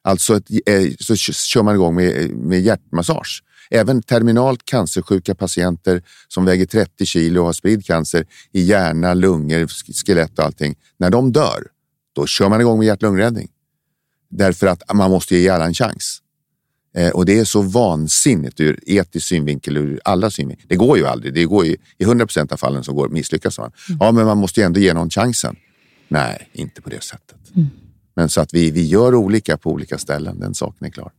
[0.02, 3.44] Alltså ett, eh, så kör man igång med, eh, med hjärtmassage.
[3.70, 9.68] Även terminalt cancersjuka patienter som väger 30 kilo och har spridd cancer i hjärna, lungor,
[10.06, 10.76] skelett och allting.
[10.98, 11.64] När de dör,
[12.16, 13.48] då kör man igång med hjärt-lungräddning.
[14.30, 16.23] Därför att man måste ge alla en chans.
[16.96, 20.66] Eh, och det är så vansinnigt ur etisk synvinkel, ur alla synvinklar.
[20.70, 21.34] Det går ju aldrig.
[21.34, 23.72] Det går ju, I 100 procent av fallen så går, misslyckas man.
[23.90, 23.98] Mm.
[24.02, 25.56] Ja, men man måste ju ändå ge någon chansen.
[26.08, 27.36] Nej, inte på det sättet.
[27.56, 27.70] Mm.
[28.16, 31.12] Men så att vi, vi gör olika på olika ställen, den saken är klar.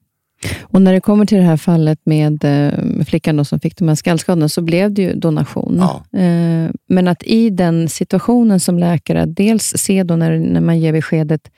[0.63, 3.89] Och när det kommer till det här fallet med, eh, flickan då som fick de
[3.89, 5.77] här skallskadorna, så blev det ju donation.
[5.79, 6.21] Ja.
[6.21, 10.93] Eh, men att i den situationen som läkare, dels se då när, när man ger
[10.93, 11.51] beskedet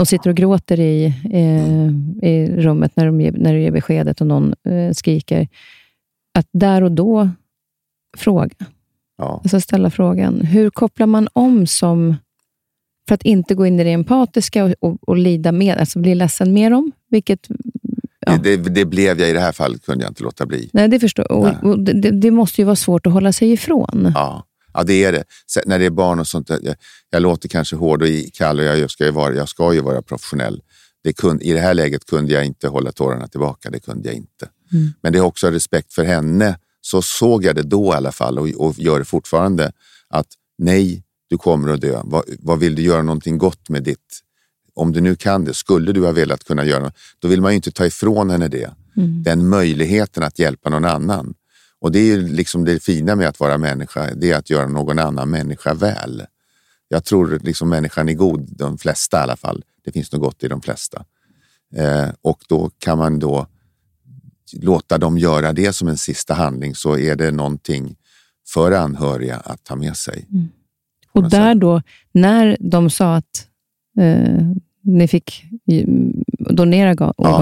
[0.00, 4.26] de sitter och gråter i, eh, i rummet när, de när du ger beskedet och
[4.26, 5.48] någon eh, skriker.
[6.38, 7.30] Att där och då
[8.16, 8.66] fråga.
[9.18, 9.40] Ja.
[9.42, 10.40] Alltså ställa frågan.
[10.40, 12.16] Hur kopplar man om som,
[13.08, 16.14] för att inte gå in i det empatiska och, och, och lida med, alltså bli
[16.14, 16.92] ledsen med dem?
[17.08, 17.48] Vilket
[18.26, 18.36] Ja.
[18.42, 20.70] Det, det, blev jag i det här fallet, kunde jag inte låta bli.
[20.72, 24.12] Nej, det förstår och, och det, det måste ju vara svårt att hålla sig ifrån.
[24.14, 24.44] Ja,
[24.74, 25.24] ja det är det.
[25.50, 26.74] Sen, när det är barn och sånt, jag,
[27.10, 29.80] jag låter kanske hård och i- kall och jag, ska ju vara, jag ska ju
[29.80, 30.62] vara professionell.
[31.04, 34.16] Det kun, I det här läget kunde jag inte hålla tårarna tillbaka, det kunde jag
[34.16, 34.48] inte.
[34.72, 34.92] Mm.
[35.02, 36.58] Men det är också respekt för henne.
[36.80, 39.72] Så såg jag det då i alla fall och, och gör det fortfarande.
[40.08, 40.26] Att
[40.58, 42.00] nej, du kommer att dö.
[42.04, 44.20] Vad, vad vill du göra någonting gott med ditt...
[44.74, 47.52] Om du nu kan det, skulle du ha velat kunna göra något, då vill man
[47.52, 48.70] ju inte ta ifrån henne det.
[49.24, 51.34] Den möjligheten att hjälpa någon annan.
[51.80, 54.68] Och det är ju liksom det fina med att vara människa, det är att göra
[54.68, 56.22] någon annan människa väl.
[56.88, 59.64] Jag tror liksom människan är god, de flesta i alla fall.
[59.84, 61.04] Det finns något gott i de flesta.
[61.76, 63.46] Eh, och då kan man då
[64.52, 67.96] låta dem göra det som en sista handling så är det någonting
[68.48, 70.26] för anhöriga att ta med sig.
[71.12, 73.46] Och något där då, när de sa att
[74.00, 74.46] eh,
[74.82, 75.44] ni fick
[76.38, 77.38] donera ga- Ja.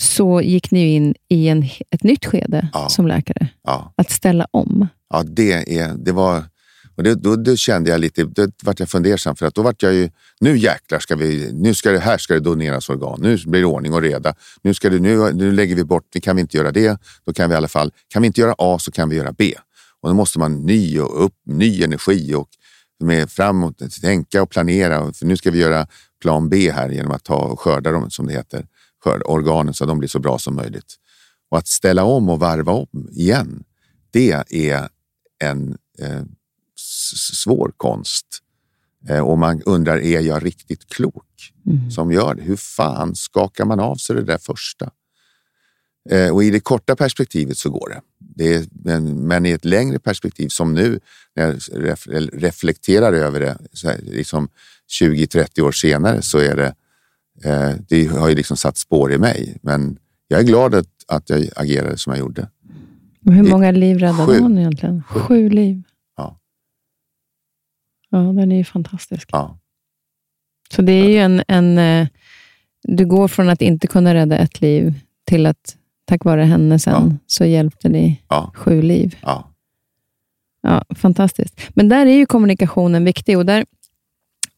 [0.00, 2.88] Så gick ni in i en, ett nytt skede Ja.
[2.88, 3.48] som läkare.
[3.64, 4.88] Ja, Att ställa om.
[5.10, 6.44] ja det, är, det var...
[6.96, 9.82] Och det, då, då kände jag lite, då vart jag fundersam för att då vart
[9.82, 13.38] jag ju, nu jäklar ska vi, nu ska det, här ska det doneras organ, nu
[13.46, 14.34] blir det ordning och reda.
[14.62, 17.48] Nu, ska det, nu, nu lägger vi bort, kan vi inte göra det, då kan
[17.48, 19.54] vi i alla fall, kan vi inte göra A så kan vi göra B.
[20.00, 22.48] Och då måste man ny och upp, ny energi och
[23.04, 25.12] med framåt, tänka och planera.
[25.12, 25.86] För nu ska vi göra
[26.22, 28.66] plan B här genom att ta och skörda dem, som det heter,
[29.08, 30.94] skörda organen så att de blir så bra som möjligt.
[31.50, 33.64] Och att ställa om och varva om igen,
[34.10, 34.88] det är
[35.38, 36.22] en eh,
[37.32, 38.26] svår konst.
[39.08, 41.24] Eh, och man undrar, är jag riktigt klok
[41.90, 42.42] som gör det?
[42.42, 44.90] Hur fan skakar man av sig det där första?
[46.10, 48.00] Eh, och i det korta perspektivet så går det.
[48.18, 51.00] det är, men, men i ett längre perspektiv, som nu
[51.36, 54.48] när jag ref, reflekterar över det, så här, liksom
[55.00, 56.74] 20-30 år senare, så är det,
[57.44, 59.58] eh, det har ju liksom satt spår i mig.
[59.62, 62.48] Men jag är glad att, att jag agerade som jag gjorde.
[63.26, 64.40] Och hur många liv räddade Sju.
[64.40, 65.02] hon egentligen?
[65.08, 65.82] Sju liv.
[66.16, 66.38] Ja.
[68.10, 69.28] Ja, den är ju fantastisk.
[69.32, 69.58] Ja,
[70.74, 71.78] Så det är ju en, en...
[71.78, 72.08] eh,
[72.82, 74.94] Du går från att inte kunna rädda ett liv
[75.26, 77.16] till att tack vare henne sen Ja.
[77.26, 79.16] så hjälpte ni ja, sju liv.
[79.22, 79.44] ja.
[80.60, 81.60] Ja, fantastiskt.
[81.74, 83.66] Men där är ju kommunikationen viktig och där,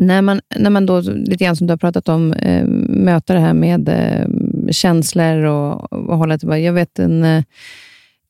[0.01, 3.41] när man, när man då, lite grann som du har pratat om, eh, möter det
[3.41, 4.27] här med eh,
[4.71, 6.59] känslor och, och hålla tillbaka.
[6.59, 7.43] Jag vet en, eh,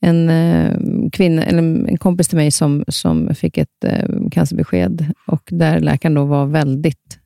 [0.01, 0.77] en eh,
[1.13, 6.15] kvinna, eller en kompis till mig som, som fick ett eh, cancerbesked och där läkaren
[6.15, 7.19] då var väldigt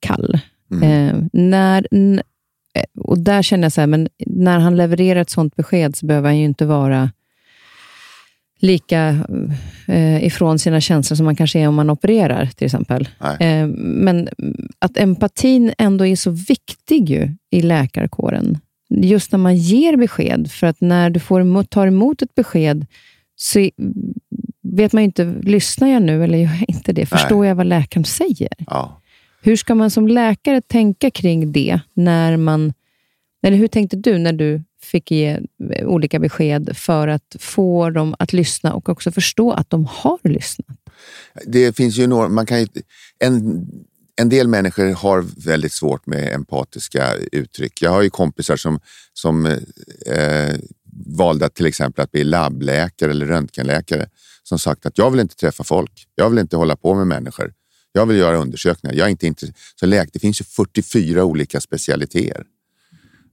[0.00, 0.38] kall.
[0.70, 1.08] Mm.
[1.08, 1.86] Eh, när,
[2.74, 6.06] eh, och där känner jag så här, men när han levererar ett sånt besked så
[6.06, 7.10] behöver han ju inte vara
[8.64, 9.26] lika
[9.88, 13.08] eh, ifrån sina känslor som man kanske är om man opererar till exempel.
[13.20, 13.36] Nej.
[13.40, 14.28] Eh, men
[14.78, 18.58] att empatin ändå är så viktig ju i läkarkåren.
[18.90, 22.86] Just när man ger besked, för att när du får emot, tar emot ett besked
[23.36, 23.70] så
[24.62, 27.06] vet man ju inte, lyssnar jag nu eller gör jag inte det?
[27.06, 28.52] Förstår jag vad läkaren säger?
[28.58, 29.00] ja.
[29.42, 32.72] Hur ska man som läkare tänka kring det när man...
[33.42, 35.40] Eller hur tänkte du när du fick ge
[35.72, 40.18] eh, olika besked för att få dem att lyssna och också förstå att de har
[40.22, 40.78] lyssnat?
[41.46, 42.66] det finns ju några, man kan ju,
[43.18, 43.66] en,
[44.16, 47.82] en del människor har väldigt svårt med empatiska uttryck.
[47.82, 48.80] Jag har ju kompisar som,
[49.12, 49.46] som
[50.06, 50.54] eh,
[51.06, 54.08] valde att till exempel att bli labbläkare eller röntgenläkare
[54.42, 56.06] som sagt att jag vill inte träffa folk.
[56.14, 57.52] Jag vill inte hålla på med människor.
[57.92, 58.96] Jag vill göra undersökningar.
[58.96, 59.56] Jag är inte intresserad.
[59.80, 62.44] Så läk, det finns ju 44 olika specialiteter.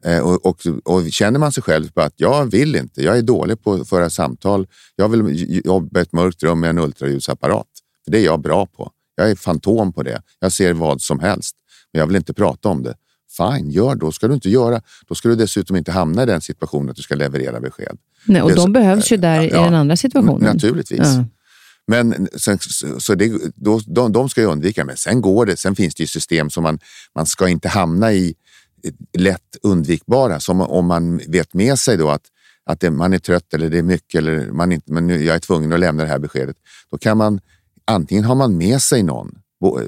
[0.05, 3.21] Eh, och, och, och känner man sig själv på att jag vill inte, jag är
[3.21, 4.67] dålig på att föra samtal.
[4.95, 7.67] Jag vill jobba i ett mörkt rum med en ultraljudsapparat.
[8.05, 8.91] För det är jag bra på.
[9.15, 10.21] Jag är fantom på det.
[10.39, 11.55] Jag ser vad som helst.
[11.93, 12.95] Men jag vill inte prata om det.
[13.37, 14.11] Fine, gör då.
[14.11, 14.81] ska du inte göra.
[15.07, 17.97] Då ska du dessutom inte hamna i den situationen att du ska leverera besked.
[18.25, 20.53] Nej, och de så- behövs ju där i Ja, den andra situationen.
[20.53, 20.99] Naturligtvis.
[20.99, 21.25] Ja.
[21.87, 22.57] Men sen,
[22.99, 25.57] så det, då, de, de ska ju undvika men Sen går det.
[25.57, 26.79] Sen finns det ju system som man,
[27.15, 28.35] man ska inte hamna i
[29.17, 30.39] lätt undvikbara.
[30.39, 32.25] Som om man vet med sig då att,
[32.65, 35.35] att det, man är trött eller det är mycket eller man inte, men nu, jag
[35.35, 36.55] är tvungen att lämna det här beskedet.
[36.91, 37.39] Då kan man
[37.85, 39.37] antingen har man med sig någon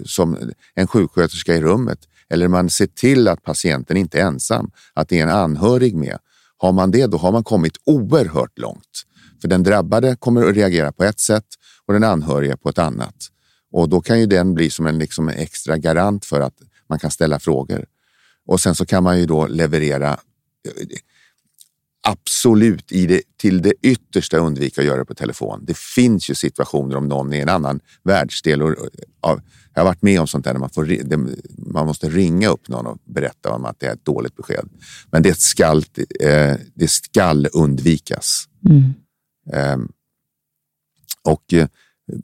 [0.06, 0.38] som
[0.76, 5.20] en sjuksköterska i rummet eller man ser till att patienten inte är ensam, att det
[5.20, 6.18] är en anhörig med.
[6.58, 9.04] Har man det, då har man kommit oerhört långt.
[9.41, 11.46] För den drabbade kommer att reagera på ett sätt
[11.86, 13.16] och den anhöriga på ett annat.
[13.72, 16.54] Och då kan ju den bli som en liksom en extra garant för att
[16.89, 17.86] man kan ställa frågor.
[18.46, 20.98] Och sen så kan man ju då leverera eh,
[22.04, 25.64] absolut i det, till det yttersta undvika att göra det på telefon.
[25.66, 28.62] Det finns ju situationer om någon i en annan världsdel.
[28.62, 28.76] Och,
[29.20, 29.41] av,
[29.74, 30.88] jag har varit med om sånt där när man, får,
[31.72, 34.70] man måste ringa upp någon och berätta om att det är ett dåligt besked.
[35.12, 35.86] Men det skall,
[36.20, 38.44] eh, det skall undvikas.
[38.70, 38.94] Mm.
[39.54, 39.78] Eh,
[41.24, 41.68] och, eh,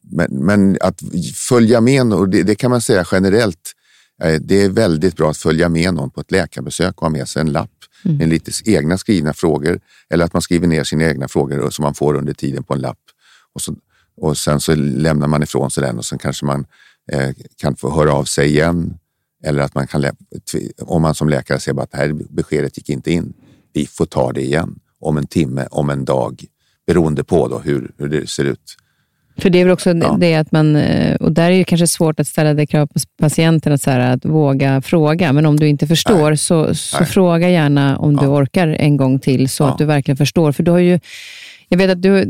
[0.02, 1.02] men, men, att
[1.36, 3.79] följa med, och det, det kan man säga generellt, eh,
[4.42, 7.42] det är väldigt bra att följa med någon på ett läkarbesök och ha med sig
[7.42, 7.72] en lapp
[8.06, 8.18] mm.
[8.18, 11.94] med lite egna skrivna frågor eller att man skriver ner sina egna frågor som man
[11.94, 13.00] får under tiden på en lapp.
[13.54, 13.76] Och, så,
[14.18, 16.66] och sen så lämnar man ifrån sig den och sen kanske man
[17.12, 18.98] eh, kan få höra av sig igen.
[19.44, 20.06] Eller att man kan,
[20.82, 23.34] om man som läkare ser att det här beskedet gick inte in,
[23.74, 26.46] vi får ta det igen om en timme, om en dag,
[26.88, 28.78] beroende på då hur, hur det ser ut.
[29.40, 30.18] För det är väl också ja.
[30.20, 33.00] det att man, eh, och där är det kanske svårt att ställa det krav på
[33.20, 36.38] patienten att, så här, att våga fråga, men om du inte förstår, Nej.
[36.38, 38.22] så, så fråga gärna om ja.
[38.22, 39.72] du orkar en gång till, så ja.
[39.72, 40.52] att du verkligen förstår.
[40.52, 41.00] För du har ju,
[41.70, 42.26] jag vet att du,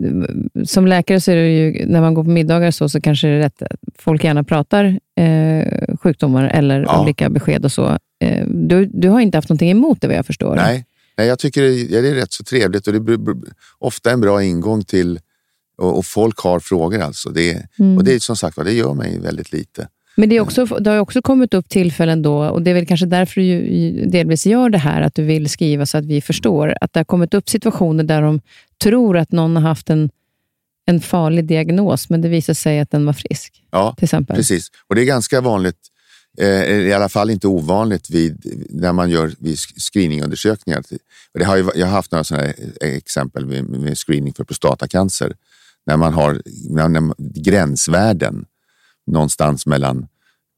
[0.66, 3.34] som läkare, så är det ju, när man går på middagar så, så kanske det
[3.34, 3.64] är rätt
[3.98, 7.98] folk gärna pratar eh, sjukdomar eller olika besked och så.
[8.24, 10.56] Eh, du, du har inte haft någonting emot det vad jag förstår?
[10.56, 10.86] Nej,
[11.18, 13.20] Nej jag tycker det, ja, det är rätt så trevligt och det är
[13.80, 15.20] ofta en bra ingång till
[15.80, 17.30] och, och folk har frågor alltså.
[17.30, 17.98] Det, mm.
[17.98, 19.88] Och det är som sagt det gör mig väldigt lite.
[20.20, 22.86] Men det, är också, det har också kommit upp tillfällen då, och det är väl
[22.86, 26.78] kanske därför du delvis gör det här, att du vill skriva så att vi förstår,
[26.82, 28.42] att det har kommit upp situationer där de
[28.84, 30.10] tror att någon har haft en,
[30.86, 33.64] en farlig diagnos, men det visar sig att den var frisk.
[33.72, 34.36] Ja, till exempel.
[34.36, 34.68] precis.
[34.88, 35.80] Och det är ganska vanligt,
[36.40, 40.84] eh, i alla fall inte ovanligt, vid, när man gör vid screeningundersökningar.
[41.34, 45.34] Och det har ju, jag har haft några sådana exempel med, med screening för prostatacancer
[45.90, 48.46] när man har när, gränsvärden
[49.08, 50.08] någonstans mellan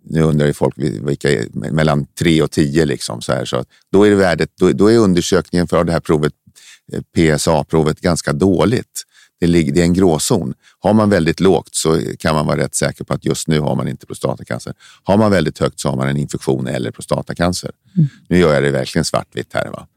[0.03, 4.09] nu undrar ju folk vilka mellan 3 och 10 liksom så här, så då är
[4.09, 6.33] det värdet, då, då är undersökningen för det här provet,
[6.93, 9.03] eh, PSA-provet, ganska dåligt.
[9.39, 10.53] Det, ligger, det är en gråzon.
[10.79, 13.75] Har man väldigt lågt så kan man vara rätt säker på att just nu har
[13.75, 14.73] man inte prostatacancer.
[15.03, 17.71] Har man väldigt högt så har man en infektion eller prostatacancer.
[17.97, 18.09] Mm.
[18.29, 19.69] Nu gör jag det verkligen svartvitt här.
[19.69, 19.87] Va?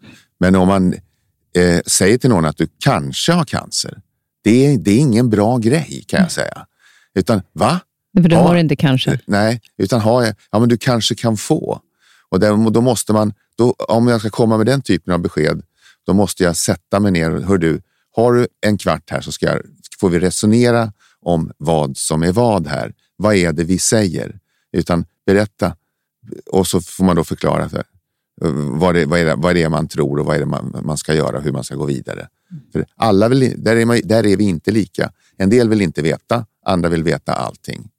[0.41, 0.95] Men om man
[1.57, 4.01] eh, säger till någon att du kanske har cancer,
[4.45, 6.67] det är, det är ingen bra grej kan jag säga.
[7.15, 7.81] Utan va?
[8.23, 9.21] För du har inte kanske?
[9.27, 11.81] Nej, utan ha, ja, men du kanske kan få.
[12.29, 15.63] Och där, då måste man, då, om jag ska komma med den typen av besked,
[16.07, 17.31] då måste jag sätta mig ner.
[17.31, 17.83] Hör du,
[18.17, 19.61] har du en kvart här så ska jag,
[20.01, 22.93] får vi resonera om vad som är vad här.
[23.17, 24.39] Vad är det vi säger?
[24.73, 25.77] Utan berätta
[26.51, 27.85] och så får man då förklara för,
[28.71, 30.77] vad, det, vad, är det, vad är det man tror och vad är det man,
[30.83, 32.29] man ska göra och hur man ska gå vidare.
[32.73, 35.13] För alla vill, där, är man, där är vi inte lika.
[35.37, 37.91] En del vill inte veta, andra vill veta allting.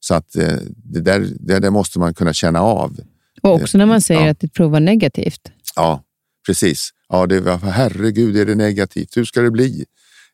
[0.00, 3.00] Så att eh, det där, det där måste man kunna känna av.
[3.42, 4.30] Och också när man säger ja.
[4.30, 5.52] att ett prov var negativt.
[5.76, 6.02] Ja,
[6.46, 6.90] precis.
[7.08, 9.16] Ja, det var, herregud, är det negativt?
[9.16, 9.84] Hur ska det bli?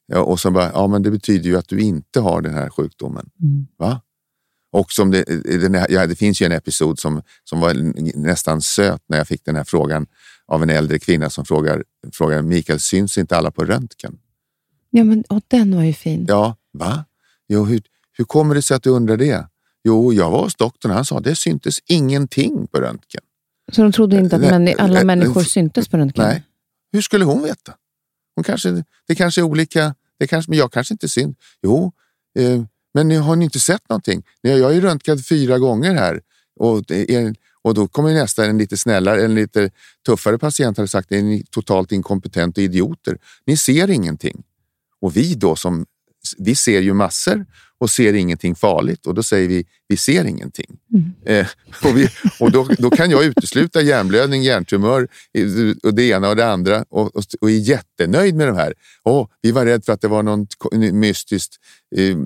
[0.07, 2.71] Ja, och så bara, ja, men det betyder ju att du inte har den här
[2.71, 3.31] sjukdomen.
[3.43, 3.67] Mm.
[3.79, 4.01] Va?
[4.73, 5.25] Och som det,
[5.61, 7.75] den ja, det finns ju en episod som, som var
[8.19, 10.07] nästan söt när jag fick den här frågan
[10.49, 14.19] av en äldre kvinna som frågar, frågar Mikael, syns inte alla på röntgen?
[14.91, 16.27] Ja, men och den var ju fin.
[16.29, 17.05] Ja, va?
[17.49, 17.83] Jo, hur,
[18.13, 19.47] hur kommer det sig att du undrar det?
[19.85, 23.23] Jo, jag var hos doktorn och han sa att det syntes ingenting på röntgen.
[23.73, 26.25] Så de trodde inte att män, alla människor syntes på röntgen?
[26.25, 26.43] Nej.
[26.93, 27.75] Hur skulle hon veta?
[28.35, 31.37] Hon kanske, det kanske är olika, det kanske, men jag kanske inte syns.
[31.63, 31.93] Jo,
[32.39, 32.63] eh,
[32.95, 34.23] men har ni inte sett någonting?
[34.41, 36.21] Jag har ju röntgat fyra gånger här
[36.61, 36.91] och,
[37.67, 39.71] och då kommer nästa, en lite snällare, en lite
[40.07, 43.19] tuffare patient hade sagt att ni är totalt inkompetenta idioter.
[43.47, 44.43] Ni ser ingenting.
[45.01, 45.87] Och vi då som
[46.39, 47.47] vi ser ju massor
[47.79, 50.77] och ser ingenting farligt och då säger vi, vi ser ingenting.
[50.95, 51.13] Mm.
[51.25, 51.47] Eh,
[51.85, 52.09] och, vi,
[52.41, 55.09] och då, då, kan jag utesluta hjärnblödning, hjärntumör
[55.83, 58.75] och det ena och det andra och, och, och är jättenöjd med de här.
[59.05, 60.47] Oh, vi var rädda för att det var någon
[60.93, 61.57] mystiskt
[61.97, 62.17] eh,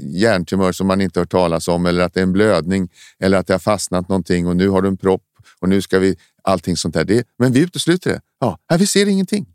[0.00, 2.88] hjärntumör som man inte hört talas om eller att det är en blödning
[3.20, 5.22] eller att det har fastnat någonting och nu har du en propp
[5.60, 7.04] och nu ska vi allting sånt där.
[7.04, 8.20] Det, men vi utesluter det.
[8.40, 9.46] Ja, här, vi ser ingenting.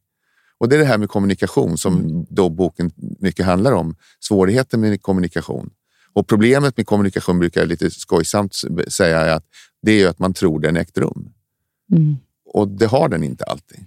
[0.61, 2.25] Och det är det här med kommunikation som mm.
[2.29, 3.95] då boken mycket handlar om.
[4.19, 5.69] Svårigheten med kommunikation.
[6.13, 8.55] Och problemet med kommunikation brukar jag lite skojsamt
[8.87, 9.43] säga att
[9.81, 11.29] det är att man tror den ägt rum.
[11.91, 12.17] Mm.
[12.45, 13.79] Och det har den inte alltid.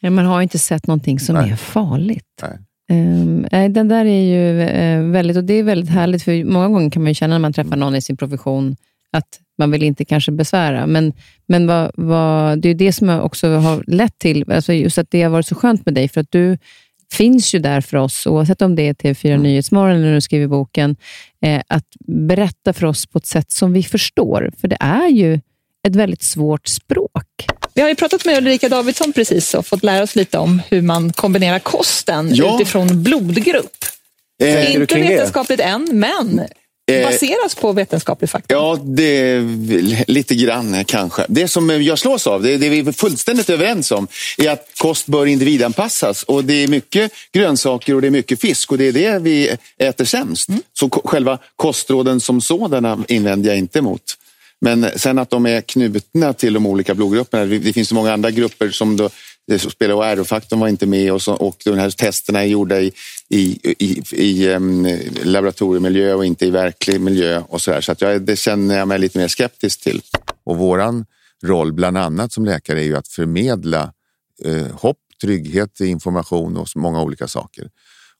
[0.00, 1.50] Ja, man har inte sett någonting som Nej.
[1.50, 2.42] är farligt.
[2.88, 3.22] Nej.
[3.22, 6.90] Um, den där är ju uh, väldigt, och det är väldigt härligt, för många gånger
[6.90, 8.76] kan man känna när man träffar någon i sin profession
[9.16, 10.86] att man vill inte kanske besvära.
[10.86, 11.12] Men,
[11.46, 15.22] men vad, vad, det är det som också har lett till, alltså just att det
[15.22, 16.58] har varit så skönt med dig, för att du
[17.12, 19.42] finns ju där för oss, oavsett om det är TV4 mm.
[19.42, 20.96] Nyhetsmorgon eller när du skriver boken,
[21.42, 24.50] eh, att berätta för oss på ett sätt som vi förstår.
[24.60, 25.40] För det är ju
[25.88, 27.46] ett väldigt svårt språk.
[27.74, 30.82] Vi har ju pratat med Ulrika Davidsson precis och fått lära oss lite om hur
[30.82, 32.54] man kombinerar kosten Ja.
[32.54, 33.76] utifrån blodgrupp.
[34.42, 35.08] Eh, Inte kring det?
[35.08, 36.40] vetenskapligt än, men
[36.86, 38.54] baseras på vetenskaplig fakta.
[38.54, 39.40] Ja, det
[40.06, 41.24] lite grann eh, kanske.
[41.28, 44.08] Det som jag slås av, det, det vi är fullständigt överens om,
[44.38, 46.22] är att kost bör individanpassas.
[46.22, 49.56] Och det är mycket grönsaker och det är mycket fisk och det är det vi
[49.78, 50.48] äter sämst.
[50.78, 54.02] Så ko- själva kostråden som sådana invänder jag inte emot.
[54.60, 57.44] Men sen att de är knutna till de olika blodgrupperna.
[57.44, 59.10] Det det finns så många andra grupper som då,
[59.46, 62.46] det som spelar och R-faktorn var inte med och, så, och de här testerna är
[62.46, 62.92] gjorda i,
[63.28, 64.88] i, i, i um,
[65.22, 67.80] laboratoriemiljö och inte i verklig miljö och så där.
[67.80, 70.02] Så att jag, det känner jag mig lite mer skeptisk till.
[70.44, 71.06] Och våran
[71.44, 73.92] roll, bland annat som läkare, är ju att förmedla
[74.44, 77.70] eh, hopp, trygghet, information och många olika saker.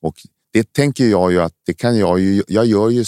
[0.01, 0.17] Och
[0.53, 3.05] det tänker jag ju att det kan jag ju, jag gör ju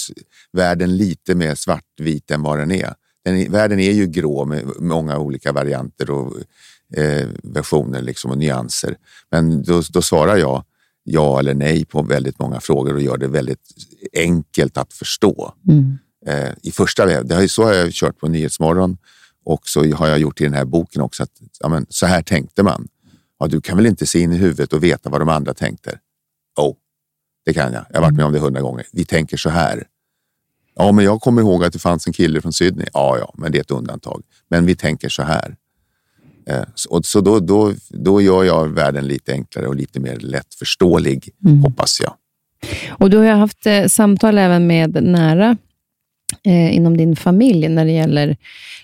[0.53, 2.95] världen lite mer svartvit än vad den är.
[3.25, 6.35] Den, världen är ju grå med många olika varianter och
[6.97, 8.97] eh, versioner liksom och nyanser.
[9.31, 10.65] Men då, då svarar jag
[11.05, 13.63] ja eller nej på väldigt många frågor och gör det väldigt
[14.13, 15.55] enkelt att förstå.
[16.27, 18.97] Eh, I första det ju, så har jag kört på Nyhetsmorgon
[19.45, 21.23] och så har jag gjort i den här boken också.
[21.23, 22.89] Att, ja, men, så här tänkte man.
[23.39, 25.99] Ja, du kan väl inte se in i huvudet och veta vad de andra tänkte?
[26.57, 26.75] Oh,
[27.45, 27.85] det kan jag.
[27.91, 28.87] Jag har varit med om det hundra gånger.
[28.93, 29.87] Vi tänker så här.
[30.75, 32.87] Ja, men jag kommer ihåg att det fanns en kille från Sydney.
[32.93, 34.23] Ja, ja, men det är ett undantag.
[34.49, 35.57] Men vi tänker så här.
[36.49, 41.29] Eh, Och så då, då, då gör jag världen lite enklare och lite mer lättförståelig,
[41.65, 42.13] hoppas jag.
[42.91, 45.57] Och du har haft eh, samtal även med nära
[46.45, 48.37] eh, inom din familj när det gäller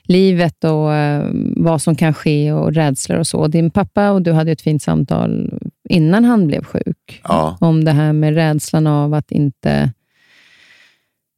[0.05, 3.47] livet och eh, vad som kan ske och rädslor och så.
[3.49, 5.59] Din pappa och du hade ett fint samtal
[5.89, 7.57] innan han blev sjuk Ja.
[7.61, 9.93] om det här med rädslan av att inte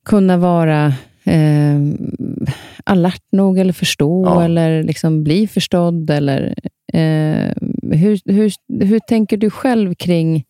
[0.06, 0.86] kunna vara
[1.24, 1.80] eh,
[2.86, 4.44] alert nog eller förstå Ja.
[4.44, 6.10] eller liksom bli förstådd.
[6.10, 6.54] Eller,
[6.92, 7.52] eh,
[7.92, 8.52] hur, hur,
[8.84, 10.44] hur tänker du själv kring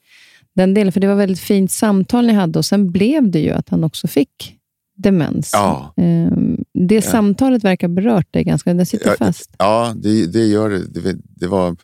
[0.54, 0.92] den delen?
[0.92, 3.68] För det var ett väldigt fint samtal ni hade och sen blev det ju att
[3.68, 4.56] han också fick
[4.96, 5.50] demens.
[5.52, 5.94] Ja.
[5.96, 6.32] Eh,
[6.74, 9.54] det samtalet verkar berört dig ganska, det sitter Ja, fast.
[9.58, 11.12] Ja, det, det gör det.
[11.26, 11.76] Det, var,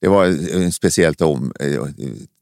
[0.00, 0.26] det var
[0.64, 1.82] en speciellt om, eh,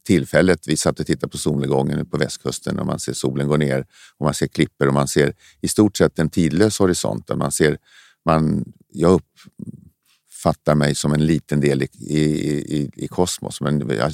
[0.05, 0.67] tillfället.
[0.67, 3.85] Vi satt och tittade på solnedgången på västkusten och man ser solen gå ner
[4.17, 7.31] och man ser klippor och man ser i stort sett en tidlös horisont.
[7.35, 7.77] Man ser,
[8.25, 9.21] man, jag
[10.31, 13.61] uppfattar mig som en liten del i, i, i, kosmos.
[13.61, 14.11] Men jag,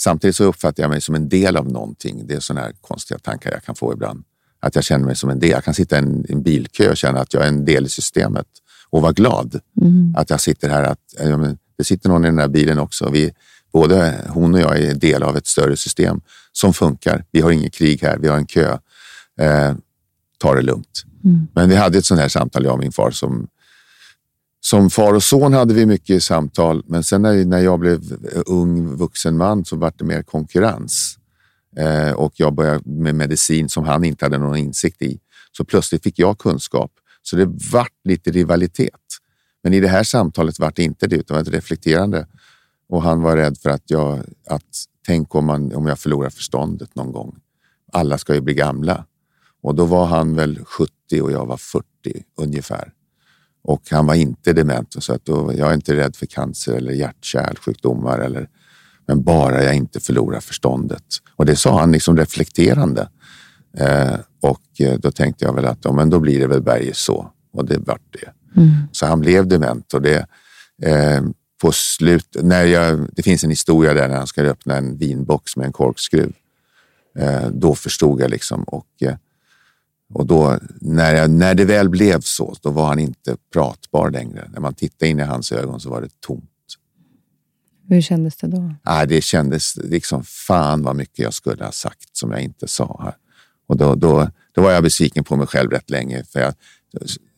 [0.00, 2.26] samtidigt så uppfattar jag mig som en del av någonting.
[2.26, 4.24] Det är sådana här konstiga tankar jag kan få ibland.
[4.60, 5.50] Att jag känner mig som en del.
[5.50, 7.88] Jag kan sitta i en, en bilkö och känna att jag är en del i
[7.88, 8.46] systemet
[8.90, 9.60] och vara glad.
[10.16, 11.14] Att jag sitter här, att
[11.76, 13.10] det sitter någon i den här bilen också.
[13.10, 13.32] Vi,
[13.72, 16.20] både hon och jag är del av ett större system
[16.52, 17.24] som funkar.
[17.30, 18.78] Vi har inget krig här, vi har en kö.
[19.40, 19.74] Eh,
[20.38, 21.04] ta det lugnt.
[21.54, 23.48] Men vi hade ett sånt här samtal, jag och min far, som,
[24.60, 26.82] som far och son hade vi mycket samtal.
[26.86, 28.00] Men sen när, när jag blev
[28.46, 31.18] ung vuxen man så var det mer konkurrens.
[31.76, 35.18] Eh, och jag började med medicin som han inte hade någon insikt i.
[35.56, 36.92] Så plötsligt fick jag kunskap.
[37.22, 38.90] Så det vart lite rivalitet.
[39.62, 42.26] Men i det här samtalet vart det inte det, utan ett reflekterande.
[42.92, 46.94] Och han var rädd för att jag, att tänk om, man, om jag förlorar förståndet
[46.94, 47.36] någon gång.
[47.92, 49.04] Alla ska ju bli gamla.
[49.62, 51.84] Och då var han väl 70 och jag var 40
[52.36, 52.92] ungefär.
[53.64, 56.92] Och han var inte dement, så att då, jag är inte rädd för cancer eller
[56.92, 58.18] hjärt-kärlsjukdomar.
[58.18, 58.48] Eller,
[59.06, 61.04] men bara jag inte förlorar förståndet.
[61.36, 63.08] Och det sa han liksom reflekterande.
[63.78, 66.94] Eh, och eh, då tänkte jag väl att ja, men då blir det väl Berge
[66.94, 67.32] så.
[67.52, 68.32] Och det vart det.
[68.92, 69.94] Så han blev dement.
[69.94, 70.26] Och det,
[70.82, 71.22] eh,
[71.62, 75.56] på slut, när jag, det finns en historia där när han ska öppna en vinbox
[75.56, 76.32] med en korkskruv.
[77.18, 78.62] Eh, då förstod jag liksom.
[78.62, 79.16] Och, eh,
[80.14, 84.50] och då, när, jag, när det väl blev så, då var han inte pratbar längre.
[84.52, 86.44] När man tittade in i hans ögon så var det tomt.
[87.88, 88.74] Hur kändes det då?
[88.82, 93.00] Nej, det kändes liksom fan vad mycket jag skulle ha sagt som jag inte sa
[93.04, 93.14] här.
[93.66, 96.24] Och då, då, då var jag besviken på mig själv rätt länge.
[96.24, 96.54] För jag,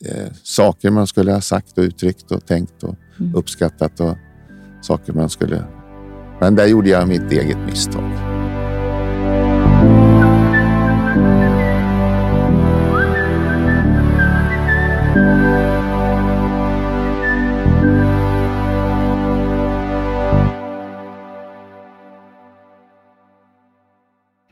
[0.05, 2.95] eh, saker man skulle ha sagt och uttryckt och tänkt och
[3.35, 4.17] uppskattat och
[4.83, 5.62] saker man skulle...
[6.41, 8.35] Men där gjorde jag mitt eget misstag.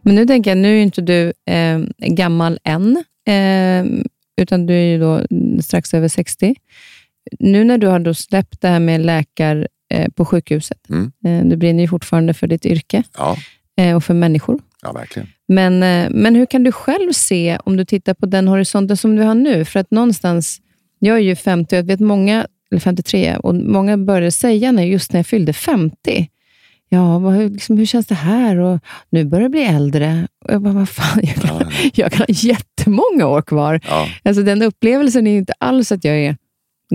[0.03, 4.05] Men nu tänker jag, nu är inte du eh, gammal än, eh,
[4.37, 5.27] utan du är ju då
[5.63, 6.55] strax över 60.
[7.39, 11.12] Nu när du har då släppt det här med läkar eh, på sjukhuset, Mm.
[11.27, 13.37] eh, du brinner ju fortfarande för ditt yrke Ja,
[13.77, 14.59] eh, och för människor.
[14.83, 15.29] ja verkligen.
[15.49, 15.79] Men,
[16.23, 19.35] men hur kan du själv se, om du tittar på den horisonten som du har
[19.35, 19.64] nu?
[19.64, 20.61] För att någonstans,
[20.99, 24.83] jag är ju 50 och jag vet många eller 53, och många började säga när,
[24.83, 26.29] just när jag fyllde 50,
[26.89, 28.57] ja, vad, hur, liksom, hur känns det här?
[28.59, 30.29] Och nu börjar jag bli äldre.
[30.45, 31.70] Och jag bara, vad fan, jag kan, Ja.
[31.95, 33.81] jag kan ha jättemånga år kvar.
[33.89, 36.37] Ja, Alltså, den upplevelsen är inte alls att jag är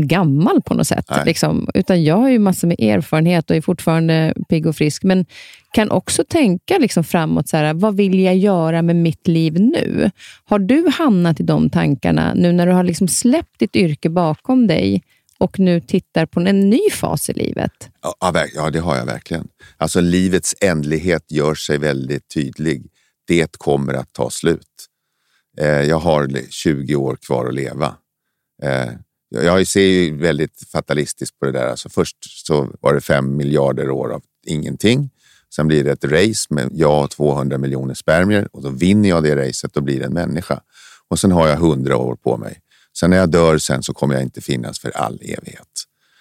[0.01, 1.05] gammal på något sätt.
[1.25, 1.69] Liksom.
[1.73, 5.03] Utan jag har ju massor med erfarenhet och är fortfarande pigg och frisk.
[5.03, 5.25] Men
[5.71, 10.11] kan också tänka liksom framåt, så här, vad vill jag göra med mitt liv nu?
[10.45, 14.67] Har du hamnat i de tankarna nu när du har liksom släppt ditt yrke bakom
[14.67, 15.03] dig
[15.37, 17.89] och nu tittar på en ny fas i livet?
[18.19, 19.47] ja, ja, det har jag verkligen.
[19.77, 22.85] Alltså livets ändlighet gör sig väldigt tydlig.
[23.27, 24.87] Det kommer att ta slut.
[25.59, 27.95] Eh, jag har 20 år kvar att leva.
[29.30, 31.67] Jag jag ser ju väldigt fatalistiskt på det där.
[31.67, 35.09] Alltså först så var det fem miljarder år av ingenting.
[35.55, 39.23] Sen blir det ett race med jag och 200 miljoner spermier och då vinner jag
[39.23, 40.61] det racet och blir en människa.
[41.07, 42.59] Och sen har jag 100 år på mig.
[42.99, 45.67] Sen när jag dör sen så kommer jag inte finnas för all evighet.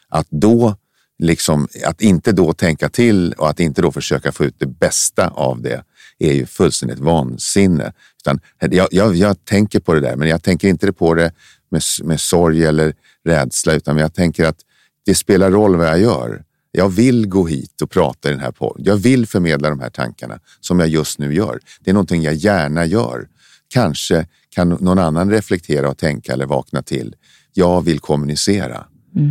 [0.09, 0.77] Att då
[1.19, 5.29] liksom, att inte då tänka till och att inte då försöka få ut det bästa
[5.29, 5.85] av det
[6.19, 7.93] är ju fullständigt vansinne.
[8.23, 11.33] Utan jag, jag, jag tänker på det där, men jag tänker inte på det
[11.71, 12.95] med, med sorg eller
[13.25, 14.59] rädsla, utan jag tänker att
[15.07, 16.43] det spelar roll vad jag gör.
[16.73, 18.85] Jag vill gå hit och prata i den här podden.
[18.85, 21.61] Jag vill förmedla de här tankarna som jag just nu gör.
[21.81, 23.29] Det är någonting jag gärna gör.
[23.69, 27.15] Kanske kan någon annan reflektera och tänka eller vakna till.
[27.53, 28.85] Jag vill kommunicera.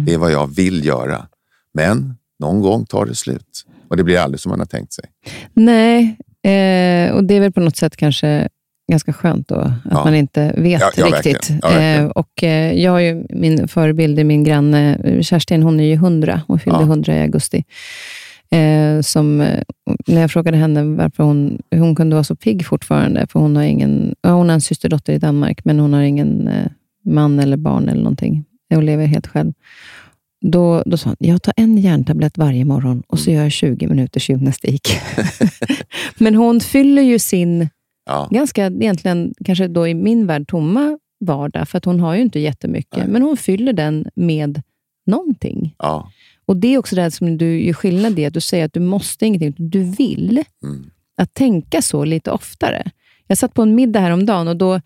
[0.05, 1.27] Det är vad jag vill göra.
[1.73, 5.05] Men någon gång tar det slut och det blir aldrig som man har tänkt sig.
[5.53, 8.49] Nej, eh, och det är väl på något sätt kanske
[8.91, 10.03] ganska skönt då, att Ja.
[10.03, 11.49] man inte vet Ja, ja, riktigt.
[11.49, 15.83] eh, och eh, jag har ju min förebild, är min granne eh, Kerstin, hon är
[15.83, 16.41] ju 100.
[16.47, 16.86] Hon fyllde Ja.
[16.86, 17.63] 100 i augusti.
[18.51, 19.61] Eh, som, eh,
[20.07, 23.63] när jag frågade henne varför hon, hon kunde vara så pigg fortfarande, för hon har,
[23.63, 26.65] ingen, hon har en systerdotter i Danmark, men hon har ingen eh,
[27.05, 28.45] man eller barn eller någonting.
[28.73, 29.53] Hon lever helt själv.
[30.45, 33.88] Då, då sa hon, jag tar en järntablett varje morgon och så gör jag 20
[33.88, 34.81] minuters gymnastik.
[36.17, 37.69] Men hon fyller ju sin,
[38.05, 42.21] Ja, ganska egentligen, kanske då i min värld, tomma vardag, för att hon har ju
[42.21, 43.07] inte jättemycket, Nej.
[43.07, 44.61] men hon fyller den med
[45.05, 45.75] någonting.
[45.77, 46.11] ja,
[46.45, 48.79] Och det är också det som du gör skillnad i, att du säger att du
[48.79, 50.43] måste ingenting, du vill.
[50.63, 52.91] mm, Att tänka så lite oftare.
[53.27, 54.81] Jag satt på en middag häromdagen och då,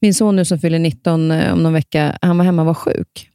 [0.00, 2.74] min son nu som fyller 19 eh, om någon vecka, han var hemma och var
[2.74, 3.30] sjuk.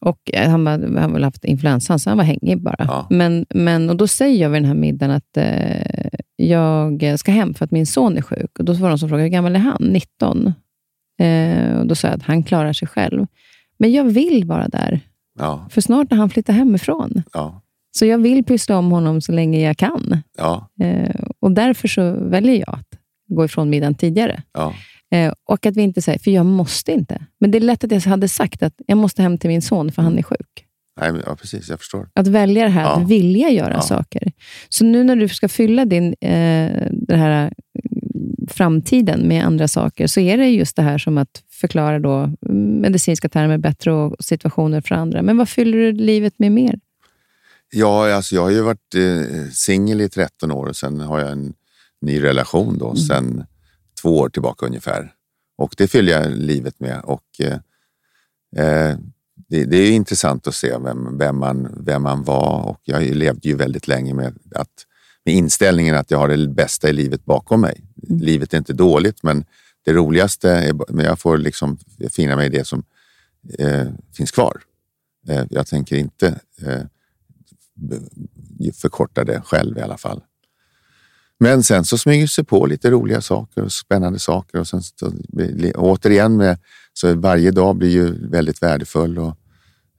[0.00, 2.76] Och eh, han, var, han har väl haft influensan, så han var hängig bara.
[2.88, 3.06] Ja.
[3.10, 7.54] Men, men, och då säger jag vid den här middagen att eh, jag ska hem
[7.54, 8.58] för att min son är sjuk.
[8.58, 9.82] Och Då var det någon som frågade, hur gammal är han?
[9.82, 10.52] 19.
[11.20, 13.26] Eh, och Då sa jag att han klarar sig själv.
[13.78, 15.00] Men jag vill vara där,
[15.38, 17.22] ja, för snart när han flyttar hemifrån.
[17.32, 20.22] ja, Så jag vill pyssla om honom så länge jag kan.
[20.38, 24.42] ja, Eh, och därför så väljer jag att gå ifrån middagen tidigare.
[24.52, 24.74] ja,
[25.10, 27.26] Eh, och att vi inte säger, för jag måste inte.
[27.40, 29.92] Men det är lätt att jag hade sagt att jag måste hem till min son
[29.92, 30.64] för han är sjuk.
[31.00, 32.08] Nej, men, ja precis, jag förstår.
[32.14, 32.96] Att välja det här, Ja.
[32.96, 33.80] att vilja göra Ja.
[33.80, 34.32] saker.
[34.68, 37.50] Så nu när du ska fylla din eh, den här eh,
[38.48, 42.80] framtiden med andra saker, så är det just det här som att förklara då mm,
[42.80, 45.22] medicinska termer bättre och situationer för andra.
[45.22, 46.78] Men vad fyller du livet med mer?
[47.72, 51.32] Ja, alltså jag har ju varit eh, singel i 13 år och sen har jag
[51.32, 51.54] en
[52.00, 53.44] ny relation då sen
[54.00, 55.12] två år tillbaka ungefär.
[55.58, 57.00] Och det fyller jag livet med.
[57.04, 57.58] Och eh,
[58.56, 58.98] eh,
[59.48, 63.48] det, det är intressant att se vem, vem, man, vem man var och jag levde
[63.48, 64.86] ju väldigt länge med, att,
[65.24, 67.84] med inställningen att jag har det bästa i livet bakom mig.
[68.08, 69.44] Livet är inte dåligt men
[69.84, 71.78] det roligaste är, men jag får liksom
[72.10, 72.84] finna mig i det som
[73.58, 73.86] eh,
[74.16, 74.60] finns kvar.
[75.28, 76.82] Eh, jag tänker inte eh,
[78.74, 80.22] förkorta det själv i alla fall.
[81.40, 85.12] Men sen så smyger sig på lite roliga saker och spännande saker och sen så,
[85.74, 86.58] återigen med,
[86.92, 89.18] så varje dag blir ju väldigt värdefull.
[89.18, 89.36] Och,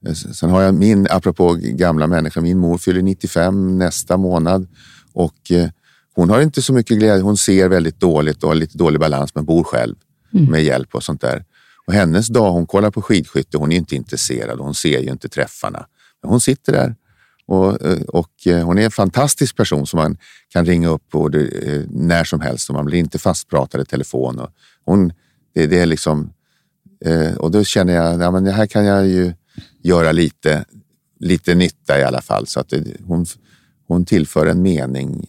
[0.06, 4.68] eh, sen har jag min, apropå gamla människor, min mor fyller 95 nästa månad
[5.12, 5.68] och eh,
[6.14, 7.22] hon har inte så mycket glädje.
[7.22, 9.96] Hon ser väldigt dåligt och har lite dålig balans men bor själv
[10.30, 11.44] med hjälp och sånt där.
[11.86, 15.10] Och hennes dag, hon kollar på skidskytte, hon är inte intresserad och hon ser ju
[15.10, 15.86] inte träffarna.
[16.22, 16.96] Men hon sitter där
[17.50, 20.16] och, eh, och eh, hon är en fantastisk person som man
[20.48, 23.84] kan ringa upp på det, eh, när som helst och man blir inte fastpratad i
[23.84, 24.38] telefon.
[24.38, 24.50] Och
[24.84, 25.12] hon,
[25.54, 26.32] det, det är liksom,
[27.38, 29.32] och då känner jag, ja, men här kan jag ju
[29.82, 30.64] göra lite,
[31.20, 32.46] lite nytta i alla fall.
[32.46, 33.26] Så att det, hon,
[33.88, 35.26] hon tillför en mening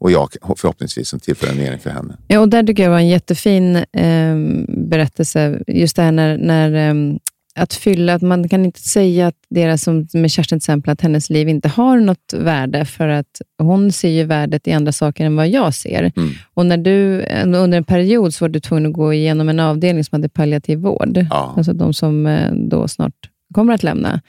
[0.00, 2.16] och jag förhoppningsvis som tillför en mening för henne.
[2.28, 4.36] Ja, och där tycker jag var en jättefin eh,
[4.68, 5.62] berättelse.
[5.66, 7.16] Just det här när, när eh,
[7.60, 11.00] att fylla, att man kan inte säga att deras, som med Kerstin till exempel, att
[11.00, 15.24] hennes liv inte har något värde, för att hon ser ju värdet i andra saker
[15.24, 16.12] än vad jag ser.
[16.16, 16.30] Mm.
[16.54, 20.04] Och när du, under en period så var du tvungen att gå igenom en avdelning
[20.04, 21.26] som hade palliativ vård.
[21.30, 21.54] Ja.
[21.56, 23.14] Alltså de som eh, då snart
[23.54, 24.20] kommer att lämna.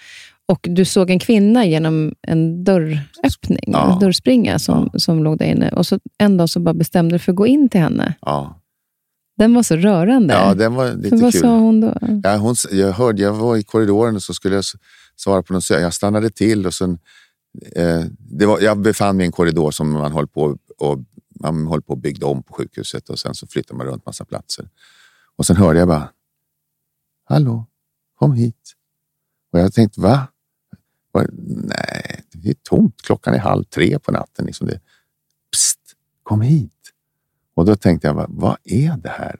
[0.46, 3.94] Och du såg en kvinna genom en dörröppning, Ja.
[3.94, 5.70] en dörrspringa som, som låg där inne.
[5.70, 8.14] Och så en dag så bara bestämde du för att gå in till henne.
[8.22, 8.61] Ja,
[9.42, 10.34] Den var så rörande.
[10.34, 11.42] ja den var lite vad kul.
[11.42, 11.98] sa hon då?
[12.24, 14.64] Ja, hon, jag hörde, jag var i korridoren och så skulle jag
[15.16, 15.70] svara på något.
[15.70, 17.00] Jag stannade till och sen,
[17.76, 21.00] eh, det var, jag befann mig i en korridor som man höll på och
[21.40, 24.26] man höll på och byggde om på sjukhuset och sen så flyttade man runt massa
[24.26, 24.70] platser.
[25.36, 26.10] Och sen hörde jag bara,
[27.26, 27.66] hallå,
[28.20, 28.74] kom hit.
[29.54, 30.28] Och jag tänkte, va?
[31.12, 33.02] Var- Nej, det är tomt.
[33.02, 34.46] Klockan är halv tre på natten.
[34.46, 34.80] Liksom det.
[35.52, 35.80] Psst,
[36.24, 36.72] kom hit.
[37.62, 39.36] Och då tänkte jag, vad, är det här?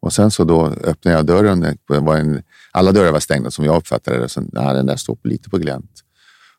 [0.00, 1.76] Och sen så då öppnade jag dörren.
[1.88, 4.28] Var en, alla dörrar var stängda som jag uppfattade det.
[4.28, 5.90] Så, nej, den där stod lite på glänt.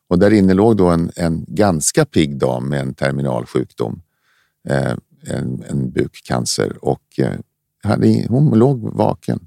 [0.08, 4.02] Och där inne låg då en, en ganska pigg dam med en terminalsjukdom.
[4.68, 4.92] Eh,
[5.26, 6.84] en, en bukcancer.
[6.84, 7.32] Och eh,
[8.28, 9.40] hon låg vaken.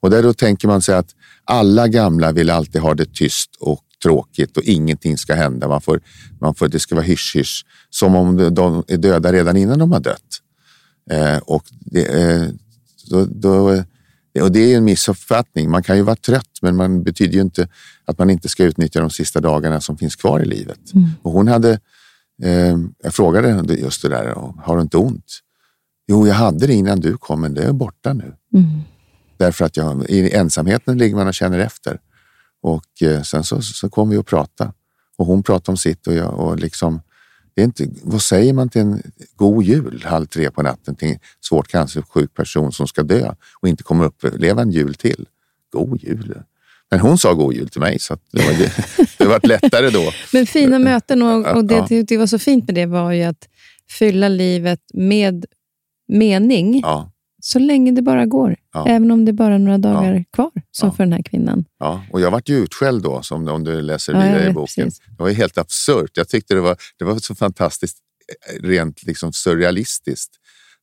[0.00, 1.10] Och där då tänker man sig att
[1.44, 5.68] alla gamla vill alltid ha det tyst och tråkigt och ingenting ska hända.
[5.68, 6.00] Man får,
[6.40, 7.64] man får, det ska vara hysch-hysch.
[7.90, 10.42] Som om de- de är döda redan innan de har dött.
[11.10, 12.48] Eh, och, det, eh,
[13.10, 13.82] då, då,
[14.40, 15.70] och det är en missuppfattning.
[15.70, 17.68] Man kan ju vara trött, men man betyder ju inte
[18.04, 20.80] att man inte ska utnyttja de sista dagarna som finns kvar i livet.
[21.22, 21.80] Och hon hade,
[22.42, 25.40] eh, jag frågade henne just det där, har du inte ont?
[26.08, 28.34] Jo, jag hade det innan du kom, men det är borta nu.
[29.36, 32.00] Därför att jag, i ensamheten ligger man och känner efter.
[32.62, 34.72] Och eh, sen så, så kom vi att prata.
[35.16, 37.00] Och hon pratade om sitt och jag och liksom,
[37.56, 39.02] det är inte, vad säger man till en
[39.36, 43.68] god jul halv tre på natten till en svårt cancersjuk person som ska dö och
[43.68, 45.26] inte kommer uppleva en jul till?
[45.72, 46.42] God jul.
[46.90, 48.72] Men hon sa god jul till mig så det var, det,
[49.18, 50.12] det var lättare då.
[50.32, 53.22] Men fina möten och, och det jag tyckte var så fint med det var ju
[53.22, 53.48] att
[53.90, 55.44] fylla livet med
[56.08, 57.10] mening Ja,
[57.46, 58.56] så länge det bara går.
[58.72, 58.86] Ja.
[58.88, 60.94] Även om det bara är några dagar kvar, som Ja.
[60.94, 61.64] för den här kvinnan.
[61.78, 62.04] ja.
[62.12, 64.84] Och jag vart ju utskälld då, som om du läser Ja, vidare i boken.
[64.84, 65.00] precis.
[65.16, 66.10] Det var helt absurt.
[66.16, 67.98] Jag tyckte det var, det var så fantastiskt
[68.54, 70.30] eh, rent liksom surrealistiskt.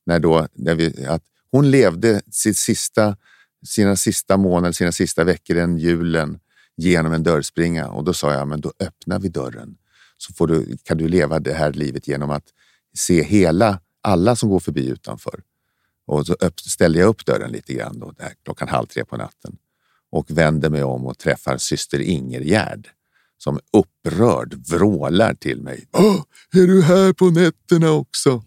[0.06, 3.16] När då, när vi, att hon levde sitt sista,
[3.66, 6.38] sina sista månader, sina sista veckor den julen
[6.76, 7.88] genom en dörrspringa.
[7.88, 9.76] Och då sa jag, men då öppnar vi dörren.
[10.18, 12.44] Så får du, kan du leva det här livet genom att
[12.96, 15.40] se hela, alla som går förbi utanför.
[16.06, 19.16] Och så upp, ställde jag upp dörren lite grann då, där, klockan halv tre på
[19.16, 19.56] natten
[20.12, 22.88] och vänder mig om och träffar syster Ingergärd
[23.38, 25.88] som upprörd vrålar till mig.
[25.92, 28.42] Åh, är du här på nätterna också?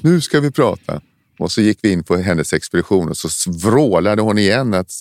[0.00, 1.00] Nu ska vi prata.
[1.38, 4.92] Och så gick vi in på hennes expedition och så vrålade hon igen att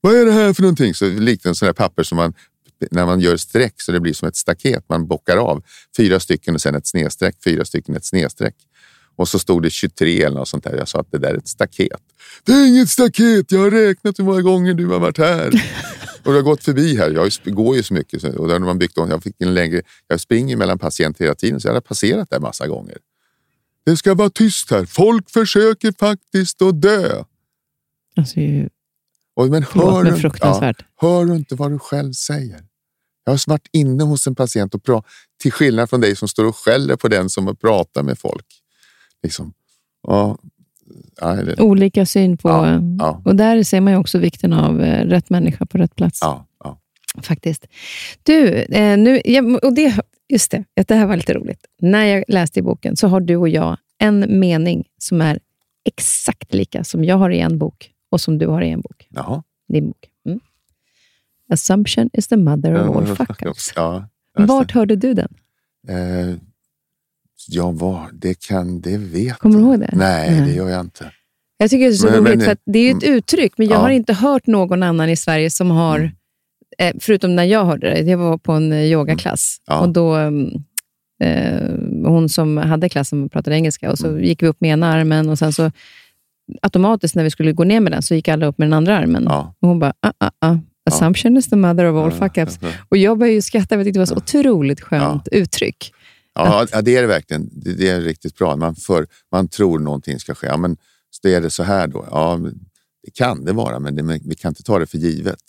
[0.00, 0.94] vad är det här för någonting?
[0.94, 2.34] Så likt en sån där papper som man
[2.90, 4.84] när man gör streck så det blir som ett staket.
[4.88, 5.62] Man bockar av
[5.96, 8.54] fyra stycken och sen ett snedstreck, fyra stycken ett snedstreck.
[9.16, 10.76] Och så stod det 23 eller något sånt där.
[10.76, 12.00] Jag sa att det där är ett staket.
[12.44, 13.52] Det är inget staket.
[13.52, 15.46] Jag har räknat hur många gånger du har varit här.
[16.24, 17.10] och du har gått förbi här.
[17.10, 18.24] Jag går ju så mycket.
[18.24, 19.10] Och har man byggt om.
[19.10, 22.40] Jag, fick en längre, jag springer mellan patienter hela tiden så jag har passerat där
[22.40, 22.96] massa gånger.
[23.84, 24.84] Det ska vara tyst här.
[24.84, 27.24] Folk försöker faktiskt att dö.
[28.16, 28.40] Alltså,
[29.36, 30.76] Och, men Förlåt, hör, men du- fruktansvärt.
[31.00, 32.64] Ja, hör du inte vad du själv säger?
[33.24, 35.10] Jag har varit inne hos en patient och pratat,
[35.42, 38.46] till skillnad från dig som står och skäller på den som pratar med folk.
[39.22, 39.52] Liksom,
[40.02, 40.38] ja,
[41.20, 42.48] det, olika syn på...
[42.48, 43.22] Ja, ja.
[43.24, 46.18] Och där ser man ju också vikten av eh, rätt människa på rätt plats.
[46.22, 46.46] ja,
[47.22, 47.66] faktiskt.
[48.22, 49.20] Du, eh, nu,
[49.62, 49.94] och det,
[50.28, 51.66] just det, det här var lite roligt.
[51.78, 55.38] När jag läste i boken så har du och jag en mening som är
[55.84, 59.06] exakt lika som jag har i en bok och som du har i en bok.
[59.10, 59.42] Jaha.
[59.68, 60.08] Din bok.
[60.26, 60.40] Mm.
[61.52, 63.72] Assumption is the mother of all fuck-ups.
[63.76, 65.34] Ja, Vart hörde du den?
[65.88, 66.36] Eh,
[67.48, 69.68] ja, var, det kan, det vet Kommer du jag.
[69.70, 69.90] ihåg det?
[69.92, 70.48] Nej, Nej.
[70.48, 71.10] det gör jag inte.
[71.58, 73.52] Jag tycker det är så Men- roligt, men- för att det är ju ett uttryck,
[73.58, 73.80] men jag Ja.
[73.80, 76.10] har inte hört någon annan i Sverige som har, Mm.
[76.78, 79.80] eh, förutom när jag hörde det, jag var på en eh, yogaklass Ja.
[79.80, 80.50] och då, mm,
[81.22, 81.70] eh,
[82.10, 84.24] hon som hade klassen pratade engelska och så Mm.
[84.24, 85.70] gick vi upp med ena armen och sen så
[86.62, 88.98] automatiskt när vi skulle gå ner med den så gick alla upp med den andra
[88.98, 89.24] armen.
[89.28, 89.54] Ja.
[89.60, 90.56] Och hon bara, ah, ah, ah.
[90.90, 92.58] Assumption is the mother of all fuck-ups.
[92.88, 95.92] Och jag började ju skratta, jag tyckte det var så otroligt skönt uttryck.
[96.34, 97.48] Ja, ja, det är det verkligen.
[97.52, 98.56] Det, det är riktigt bra.
[98.56, 100.46] Man, för, man tror någonting ska ske.
[100.46, 100.76] Ja, men
[101.10, 102.06] så är det så här då?
[102.10, 102.40] Ja,
[103.04, 105.42] det kan det vara, men det, men vi kan inte ta det för givet.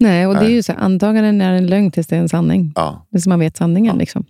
[0.00, 2.28] Nej, och det är ju så här, antaganden är en lögn tills det är en
[2.28, 2.72] sanning.
[2.76, 3.94] Ja, som man vet sanningen.
[3.94, 3.98] Ja.
[4.00, 4.24] Liksom.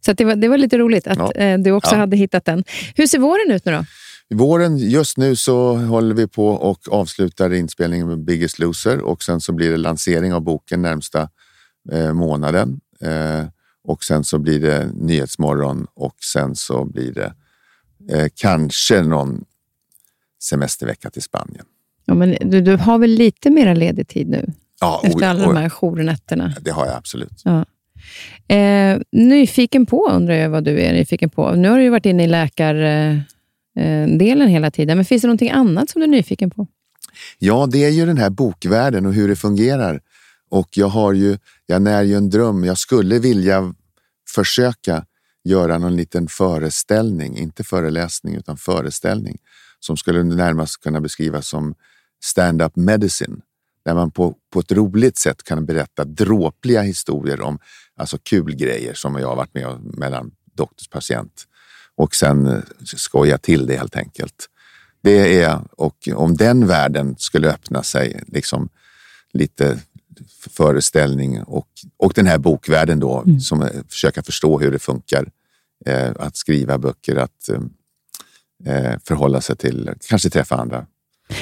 [0.00, 1.32] Så det, var, det var lite roligt att Ja.
[1.32, 1.98] eh, du också Ja.
[1.98, 2.64] hade hittat den.
[2.94, 3.84] Hur ser våren ut nu då?
[4.34, 9.40] Våren, just nu så håller vi på och avslutar inspelningen med Biggest Loser och sen
[9.40, 11.28] så blir det lansering av boken närmsta
[11.92, 12.80] eh, månaden.
[13.00, 13.44] Eh,
[13.86, 17.32] och sen så blir det Nyhetsmorgon och sen så blir det
[18.16, 19.44] eh, kanske någon
[20.42, 21.64] semestervecka till Spanien.
[22.04, 24.52] Ja, men du, du har väl lite mera ledig tid nu?
[24.80, 26.54] Ja, Efter o- alla och- de här journätterna.
[26.60, 27.42] Det har jag absolut.
[27.44, 27.64] Ja.
[28.56, 31.50] Eh, nyfiken på undrar jag vad du är nyfiken på.
[31.54, 33.22] Nu har du ju varit inne i läkardelen
[33.78, 36.66] eh, delen hela tiden, men finns det någonting annat som du är nyfiken på?
[37.38, 40.00] Ja, det är ju den här bokvärlden och hur det fungerar.
[40.48, 42.64] Och jag har ju, jag när ju en dröm.
[42.64, 43.74] Jag skulle vilja
[44.34, 45.06] försöka
[45.44, 49.38] göra någon liten föreställning, inte föreläsning utan föreställning
[49.80, 51.74] som skulle närmast kunna beskrivas som
[52.24, 53.40] stand-up medicine.
[53.84, 57.58] Där man på, på ett roligt sätt kan berätta dråpliga historier om
[57.96, 61.46] alltså kul grejer som jag har varit med om mellan doktorspatient
[61.94, 64.48] och sen eh, skoja till det helt enkelt.
[65.02, 68.68] Det är, och om den världen skulle öppna sig, liksom
[69.32, 69.80] lite
[70.50, 75.28] föreställning och, och den här bokvärlden då, som eh, försöka förstå hur det funkar
[75.86, 77.48] eh, att skriva böcker, att
[78.64, 80.86] eh, förhålla sig till, kanske träffa andra.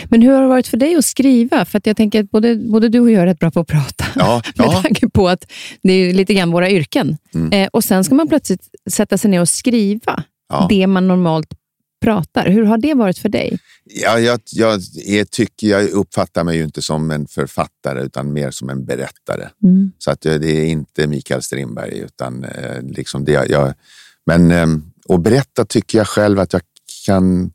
[0.04, 1.64] Men hur har det varit för dig att skriva?
[1.64, 3.66] För att jag tänker att både, både du och jag är rätt bra på att
[3.66, 4.04] prata.
[4.14, 4.82] Ja, Med ja.
[4.82, 5.52] tanke på att
[5.82, 7.16] det är lite grann våra yrken.
[7.34, 7.52] Mm.
[7.52, 10.66] Eh, och Sen ska man plötsligt sätta sig ner och skriva Ja.
[10.68, 11.54] det man normalt
[12.04, 12.48] pratar.
[12.50, 13.58] Hur har det varit för dig?
[13.84, 14.74] Ja, jag, jag,
[15.06, 19.48] är, tycker, jag uppfattar mig ju inte som en författare utan mer som en berättare.
[19.98, 21.98] Så att jag- det är inte Mikael Strindberg.
[21.98, 23.74] Utan, eh, liksom det, jag,
[24.26, 24.66] men, eh,
[25.08, 26.62] och berätta tycker jag själv att jag
[27.06, 27.52] kan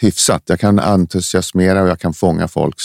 [0.00, 0.42] hyfsat.
[0.46, 2.82] Jag kan entusiasmera och jag kan fånga folks.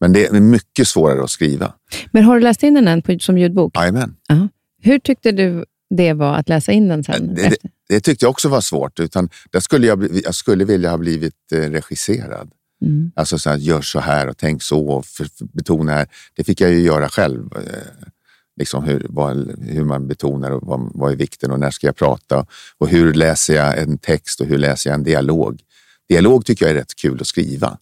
[0.00, 1.72] Men det är mycket svårare att skriva.
[2.12, 3.76] Men har du läst in den än på, som ljudbok?
[3.76, 4.16] Jajamän.
[4.28, 4.48] Ja.
[4.82, 5.64] Hur tyckte du
[5.96, 7.34] det var att läsa in den sen?
[7.34, 7.56] Det, det,
[7.88, 9.00] det tyckte jag också var svårt.
[9.00, 12.50] Utan där skulle jag, jag skulle vilja ha blivit eh, regisserad.
[12.82, 13.12] Mm.
[13.16, 16.08] Alltså så här, gör så här och tänk så och för, för, betona här.
[16.34, 17.56] Det fick jag ju göra själv.
[17.56, 18.08] Eh,
[18.56, 21.96] liksom hur, vad, hur man betonar och vad, vad är vikten och när ska jag
[21.96, 22.46] prata
[22.78, 25.60] och hur läser jag en text och hur läser jag en dialog.
[26.08, 27.78] Dialog tycker jag är rätt kul att skriva.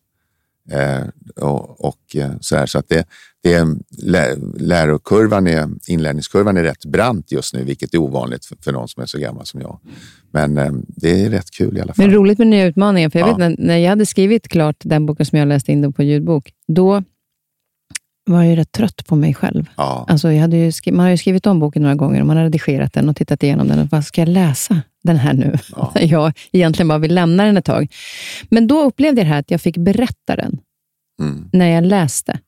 [0.70, 1.02] Eh,
[1.36, 3.04] och, och eh, så här, så att det,
[3.43, 3.66] det är,
[4.03, 8.88] lä, lärokurvan är, inlärningskurvan är rätt brant just nu, vilket är ovanligt för, för någon
[8.88, 9.78] som är så gammal som jag.
[10.32, 12.07] Men eh, det är rätt kul i alla fall.
[12.07, 13.36] Men roligt med nya utmaningar, för jag Ja.
[13.36, 16.53] vet när, när jag hade skrivit klart den boken som jag läste in på ljudbok,
[16.68, 17.03] då
[18.30, 19.64] var jag ju rätt trött på mig själv.
[19.76, 20.05] Ja.
[20.09, 22.36] Alltså jag hade ju skri- man har ju skrivit om boken några gånger och man
[22.36, 23.78] har redigerat den och tittat igenom den.
[23.78, 25.55] Och vad ska jag läsa den här nu?
[25.76, 25.93] Ja.
[26.01, 27.93] jag egentligen bara vill lämna den ett tag.
[28.51, 30.59] Men då upplevde jag det här att jag fick berätta den
[31.22, 31.49] Mm.
[31.53, 32.38] när jag läste.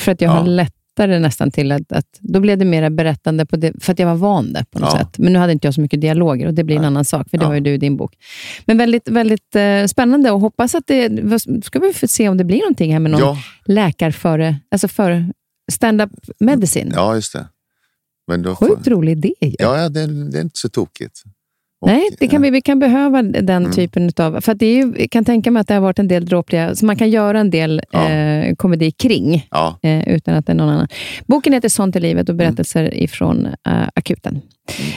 [0.00, 0.32] För att jag Ja.
[0.34, 2.06] har lättare nästan till att, att...
[2.20, 4.90] Då blev det mera berättande, på det, för att jag var van det på något
[4.92, 4.98] Ja.
[4.98, 5.18] sätt.
[5.18, 6.86] Men nu hade inte jag så mycket dialoger och det blir en Nej.
[6.86, 7.48] annan sak, för det Ja.
[7.48, 8.14] har ju du i din bok.
[8.66, 11.10] Men väldigt, väldigt eh, spännande och hoppas att det...
[11.64, 14.56] Ska vi få se om det blir någonting här med någon Ja, läkarföre...
[14.70, 15.26] Alltså för
[15.72, 16.92] stand-up medicine.
[16.94, 17.46] ja, just det.
[18.26, 19.54] Men då Sjukt rolig idé ju.
[19.58, 21.22] ja, ja det, det är inte så tokigt.
[21.80, 23.72] Och, Nej, det kan eh, vi, vi kan behöva den Mm.
[23.72, 24.40] typen av...
[24.40, 26.74] För det är ju, jag kan tänka mig att det har varit en del dråpliga,
[26.74, 28.08] så man kan göra en del Ja.
[28.10, 30.88] eh, komedi kring, Ja, eh, utan att det är någon annan.
[31.26, 32.36] Boken heter Sånt i livet och Mm.
[32.46, 34.40] berättelser ifrån eh, akuten.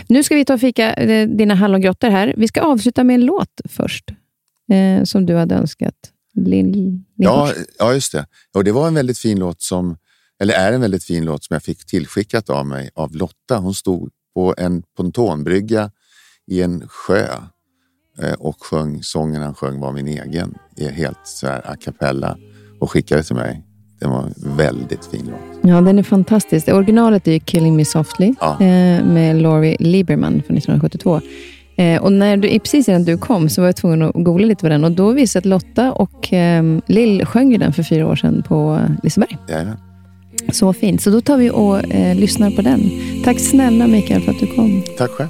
[0.08, 2.34] Nu ska vi ta och fika eh, dina hallongrottor här.
[2.38, 4.04] Vi ska avsluta med en låt först,
[4.72, 5.96] eh, som du hade önskat.
[6.36, 8.26] Lill, ja, ja, just det.
[8.56, 9.98] Och det var en väldigt fin låt som,
[10.42, 13.58] eller är en väldigt fin låt som jag fick tillskickat av mig av Lotta.
[13.58, 15.92] Hon stod på en pontonbrygga
[16.52, 17.28] i en sjö
[18.24, 20.56] eh, och sjöng sången han sjöng var min egen,
[20.94, 22.38] helt så här a cappella
[22.80, 23.64] och skickade till mig.
[24.00, 25.60] Det var en väldigt fin låt.
[25.72, 26.68] Ja, den är fantastisk.
[26.68, 28.52] Originalet är ju Killing Me Softly Ja.
[28.54, 31.22] eh, med Laurie Lieberman från 1972.
[31.76, 34.62] Eh, och när du, precis innan du kom så var jag tvungen att googla lite
[34.62, 38.16] på den och då visade att Lotta och eh, Lill sjöng den för fyra år
[38.16, 39.38] sedan på Liseberg.
[39.50, 39.78] Jajamän.
[40.52, 41.02] Så fint.
[41.02, 42.82] Så då tar vi och eh, lyssnar på den.
[43.24, 44.84] Tack snälla Mikael för att du kom.
[44.98, 45.30] Tack själv.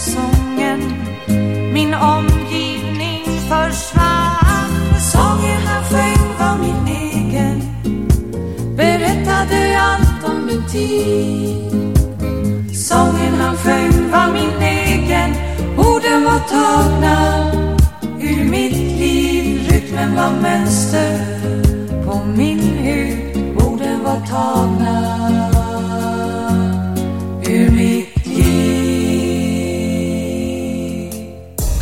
[0.00, 0.80] sången
[1.72, 5.00] Min omgivning försvann.
[5.00, 7.62] Sången han sjöng var min egen
[8.76, 11.70] Berättade allt om min tid.
[12.76, 15.34] Sången han sjöng var min egen
[15.76, 17.50] Orden var tagna
[18.20, 19.68] ur mitt liv.
[19.70, 21.20] Rytmen var mönster
[22.04, 23.16] på min hud
[23.64, 25.19] Orden var tagna.